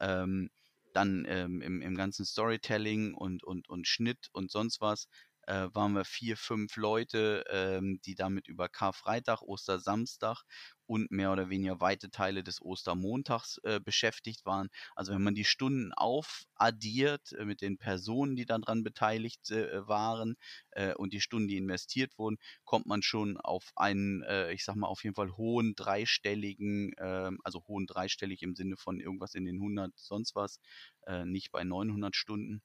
Ähm, 0.00 0.50
dann 0.94 1.24
ähm, 1.28 1.60
im, 1.60 1.80
im 1.82 1.94
ganzen 1.94 2.24
Storytelling 2.24 3.14
und, 3.14 3.44
und, 3.44 3.68
und 3.68 3.86
Schnitt 3.86 4.28
und 4.32 4.50
sonst 4.50 4.80
was 4.80 5.06
äh, 5.48 5.68
waren 5.74 5.94
wir 5.94 6.04
vier, 6.04 6.36
fünf 6.36 6.76
Leute, 6.76 7.42
ähm, 7.48 8.00
die 8.04 8.14
damit 8.14 8.48
über 8.48 8.68
Karfreitag, 8.68 9.40
Ostersamstag 9.40 10.42
und 10.86 11.10
mehr 11.10 11.32
oder 11.32 11.48
weniger 11.48 11.80
weite 11.80 12.10
Teile 12.10 12.44
des 12.44 12.60
Ostermontags 12.60 13.58
äh, 13.64 13.80
beschäftigt 13.80 14.44
waren. 14.44 14.68
Also 14.94 15.14
wenn 15.14 15.22
man 15.22 15.34
die 15.34 15.46
Stunden 15.46 15.92
aufaddiert 15.94 17.32
äh, 17.32 17.46
mit 17.46 17.62
den 17.62 17.78
Personen, 17.78 18.36
die 18.36 18.44
daran 18.44 18.82
beteiligt 18.84 19.50
äh, 19.50 19.88
waren 19.88 20.36
äh, 20.72 20.92
und 20.94 21.14
die 21.14 21.22
Stunden, 21.22 21.48
die 21.48 21.56
investiert 21.56 22.18
wurden, 22.18 22.36
kommt 22.64 22.84
man 22.84 23.02
schon 23.02 23.38
auf 23.38 23.72
einen, 23.74 24.22
äh, 24.24 24.52
ich 24.52 24.64
sag 24.64 24.76
mal, 24.76 24.88
auf 24.88 25.02
jeden 25.02 25.16
Fall 25.16 25.34
hohen 25.38 25.74
dreistelligen, 25.76 26.92
ähm, 26.98 27.38
also 27.42 27.64
hohen 27.66 27.86
dreistellig 27.86 28.42
im 28.42 28.54
Sinne 28.54 28.76
von 28.76 29.00
irgendwas 29.00 29.34
in 29.34 29.46
den 29.46 29.56
100 29.56 29.92
sonst 29.96 30.34
was, 30.34 30.60
nicht 31.24 31.52
bei 31.52 31.64
900 31.64 32.14
Stunden. 32.14 32.60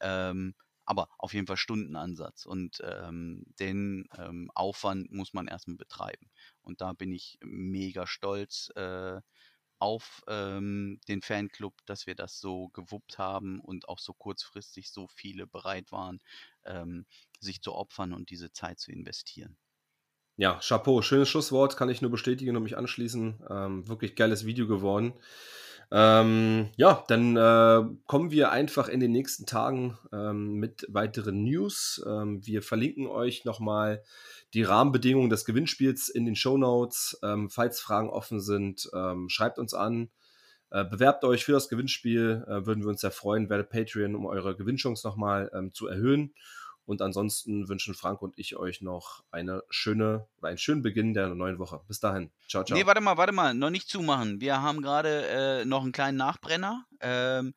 Ähm, 0.00 0.54
aber 0.84 1.08
auf 1.18 1.34
jeden 1.34 1.46
Fall 1.46 1.56
Stundenansatz 1.56 2.46
und 2.46 2.82
ähm, 2.84 3.44
den 3.58 4.08
ähm, 4.18 4.50
Aufwand 4.54 5.12
muss 5.12 5.32
man 5.32 5.48
erstmal 5.48 5.76
betreiben. 5.76 6.30
Und 6.62 6.80
da 6.80 6.92
bin 6.92 7.12
ich 7.12 7.38
mega 7.42 8.06
stolz 8.06 8.70
äh, 8.76 9.20
auf 9.78 10.22
ähm, 10.28 11.00
den 11.08 11.20
Fanclub, 11.22 11.74
dass 11.86 12.06
wir 12.06 12.14
das 12.14 12.40
so 12.40 12.68
gewuppt 12.68 13.18
haben 13.18 13.60
und 13.60 13.88
auch 13.88 13.98
so 13.98 14.14
kurzfristig 14.14 14.90
so 14.90 15.08
viele 15.08 15.46
bereit 15.46 15.92
waren, 15.92 16.20
ähm, 16.64 17.06
sich 17.40 17.60
zu 17.62 17.74
opfern 17.74 18.12
und 18.12 18.30
diese 18.30 18.52
Zeit 18.52 18.78
zu 18.78 18.92
investieren. 18.92 19.56
Ja, 20.36 20.58
Chapeau, 20.60 21.00
schönes 21.02 21.28
Schlusswort, 21.28 21.76
kann 21.76 21.88
ich 21.88 22.02
nur 22.02 22.10
bestätigen 22.10 22.56
und 22.56 22.64
mich 22.64 22.76
anschließen. 22.76 23.44
Ähm, 23.48 23.88
wirklich 23.88 24.16
geiles 24.16 24.44
Video 24.46 24.66
geworden. 24.66 25.12
Ähm, 25.90 26.70
ja, 26.76 27.04
dann 27.08 27.36
äh, 27.36 27.82
kommen 28.06 28.30
wir 28.30 28.50
einfach 28.50 28.88
in 28.88 29.00
den 29.00 29.12
nächsten 29.12 29.46
Tagen 29.46 29.98
ähm, 30.12 30.54
mit 30.54 30.86
weiteren 30.88 31.44
News. 31.44 32.02
Ähm, 32.06 32.44
wir 32.44 32.62
verlinken 32.62 33.06
euch 33.06 33.44
nochmal 33.44 34.02
die 34.54 34.62
Rahmenbedingungen 34.62 35.30
des 35.30 35.44
Gewinnspiels 35.44 36.08
in 36.08 36.24
den 36.24 36.36
Show 36.36 36.56
Notes. 36.56 37.18
Ähm, 37.22 37.50
falls 37.50 37.80
Fragen 37.80 38.10
offen 38.10 38.40
sind, 38.40 38.88
ähm, 38.94 39.28
schreibt 39.28 39.58
uns 39.58 39.74
an. 39.74 40.10
Äh, 40.70 40.84
bewerbt 40.84 41.24
euch 41.24 41.44
für 41.44 41.52
das 41.52 41.68
Gewinnspiel, 41.68 42.44
äh, 42.48 42.66
würden 42.66 42.82
wir 42.82 42.88
uns 42.88 43.00
sehr 43.00 43.12
freuen. 43.12 43.48
Werdet 43.48 43.70
Patreon, 43.70 44.16
um 44.16 44.26
eure 44.26 44.56
Gewinnchance 44.56 45.06
nochmal 45.06 45.50
ähm, 45.54 45.72
zu 45.72 45.86
erhöhen. 45.86 46.34
Und 46.86 47.00
ansonsten 47.00 47.68
wünschen 47.68 47.94
Frank 47.94 48.20
und 48.20 48.38
ich 48.38 48.56
euch 48.56 48.80
noch 48.82 49.24
eine 49.30 49.62
schöne, 49.70 50.26
einen 50.42 50.58
schönen 50.58 50.82
Beginn 50.82 51.14
der 51.14 51.34
neuen 51.34 51.58
Woche. 51.58 51.80
Bis 51.88 52.00
dahin. 52.00 52.30
Ciao, 52.48 52.64
ciao. 52.64 52.76
Nee, 52.76 52.86
warte 52.86 53.00
mal, 53.00 53.16
warte 53.16 53.32
mal. 53.32 53.54
Noch 53.54 53.70
nicht 53.70 53.88
zumachen. 53.88 54.40
Wir 54.40 54.60
haben 54.60 54.82
gerade 54.82 55.26
äh, 55.26 55.64
noch 55.64 55.82
einen 55.82 55.92
kleinen 55.92 56.18
Nachbrenner. 56.18 56.84
Ähm, 57.00 57.54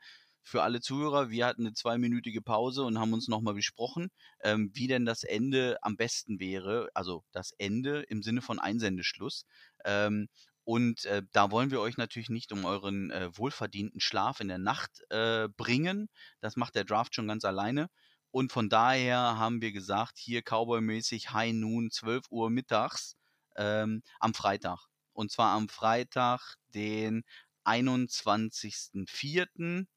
für 0.47 0.63
alle 0.63 0.79
Zuhörer, 0.79 1.29
wir 1.29 1.45
hatten 1.45 1.65
eine 1.65 1.73
zweiminütige 1.73 2.41
Pause 2.41 2.83
und 2.83 2.97
haben 2.99 3.11
uns 3.11 3.27
nochmal 3.27 3.53
besprochen, 3.53 4.09
ähm, 4.41 4.71
wie 4.73 4.87
denn 4.87 5.03
das 5.05 5.23
Ende 5.23 5.77
am 5.81 5.97
besten 5.97 6.39
wäre. 6.39 6.87
Also 6.93 7.25
das 7.33 7.51
Ende 7.57 8.03
im 8.03 8.23
Sinne 8.23 8.41
von 8.41 8.57
Einsendeschluss. 8.57 9.45
Ähm, 9.83 10.29
und 10.63 11.05
äh, 11.05 11.23
da 11.33 11.51
wollen 11.51 11.71
wir 11.71 11.81
euch 11.81 11.97
natürlich 11.97 12.29
nicht 12.29 12.53
um 12.53 12.63
euren 12.63 13.11
äh, 13.11 13.29
wohlverdienten 13.37 13.99
Schlaf 13.99 14.39
in 14.39 14.47
der 14.47 14.57
Nacht 14.57 15.01
äh, 15.09 15.49
bringen. 15.49 16.09
Das 16.39 16.55
macht 16.55 16.75
der 16.75 16.85
Draft 16.85 17.13
schon 17.13 17.27
ganz 17.27 17.43
alleine. 17.43 17.89
Und 18.37 18.51
von 18.51 18.69
daher 18.69 19.39
haben 19.39 19.63
wir 19.63 19.71
gesagt, 19.71 20.19
hier 20.19 20.43
Cowboy-mäßig 20.43 21.33
High 21.33 21.53
Noon, 21.53 21.89
12 21.89 22.25
Uhr 22.29 22.51
mittags 22.51 23.17
ähm, 23.55 24.03
am 24.19 24.35
Freitag. 24.35 24.85
Und 25.13 25.31
zwar 25.31 25.55
am 25.55 25.69
Freitag, 25.69 26.57
den 26.67 27.23
21.04. 27.65 29.87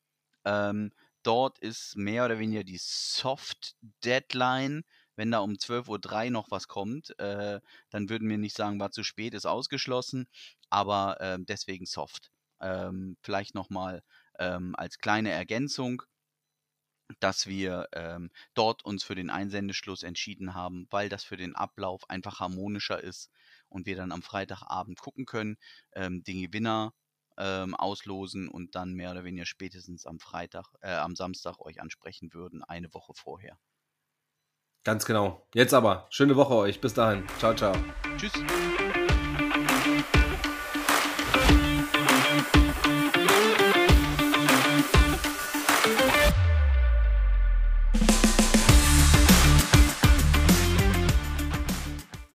Ähm, 0.47 0.91
dort 1.23 1.59
ist 1.59 1.99
mehr 1.99 2.25
oder 2.25 2.39
weniger 2.39 2.65
die 2.65 2.79
Soft-Deadline. 2.81 4.85
Wenn 5.17 5.31
da 5.31 5.41
um 5.41 5.53
12.03 5.53 6.25
Uhr 6.25 6.31
noch 6.31 6.51
was 6.51 6.67
kommt, 6.67 7.11
äh, 7.19 7.61
dann 7.91 8.09
würden 8.09 8.27
wir 8.27 8.39
nicht 8.39 8.57
sagen, 8.57 8.81
war 8.81 8.91
zu 8.91 9.03
spät, 9.03 9.35
ist 9.35 9.45
ausgeschlossen, 9.45 10.27
aber 10.71 11.21
äh, 11.21 11.37
deswegen 11.41 11.85
Soft. 11.85 12.31
Ähm, 12.63 13.19
vielleicht 13.21 13.55
nochmal 13.55 14.03
ähm, 14.39 14.75
als 14.77 14.99
kleine 14.99 15.31
Ergänzung 15.31 16.05
dass 17.21 17.47
wir 17.47 17.89
ähm, 17.93 18.31
dort 18.55 18.85
uns 18.85 19.03
für 19.03 19.15
den 19.15 19.31
Einsendeschluss 19.31 20.03
entschieden 20.03 20.55
haben, 20.55 20.87
weil 20.91 21.09
das 21.09 21.25
für 21.25 21.37
den 21.37 21.57
Ablauf 21.57 22.09
einfach 22.09 22.41
harmonischer 22.41 23.03
ist 23.03 23.31
und 23.69 23.87
wir 23.87 23.97
dann 23.97 24.13
am 24.13 24.23
Freitagabend 24.23 25.01
gucken 25.01 25.27
können, 25.27 25.57
ähm, 25.93 26.23
den 26.23 26.41
Gewinner 26.43 26.95
ähm, 27.39 27.75
auslosen 27.75 28.49
und 28.49 28.75
dann 28.75 28.93
mehr 28.95 29.11
oder 29.11 29.25
weniger 29.25 29.47
spätestens 29.47 30.07
am 30.07 30.19
Freitag, 30.21 30.67
äh, 30.83 30.93
am 30.93 31.17
Samstag 31.17 31.59
euch 31.61 31.81
ansprechen 31.81 32.33
würden, 32.33 32.63
eine 32.63 32.93
Woche 32.95 33.13
vorher. 33.15 33.59
Ganz 34.85 35.05
genau. 35.05 35.47
Jetzt 35.55 35.75
aber, 35.75 36.07
schöne 36.11 36.37
Woche 36.37 36.55
euch. 36.55 36.81
Bis 36.81 36.95
dahin. 36.95 37.27
Ciao, 37.39 37.55
ciao. 37.55 37.75
Tschüss. 38.17 38.33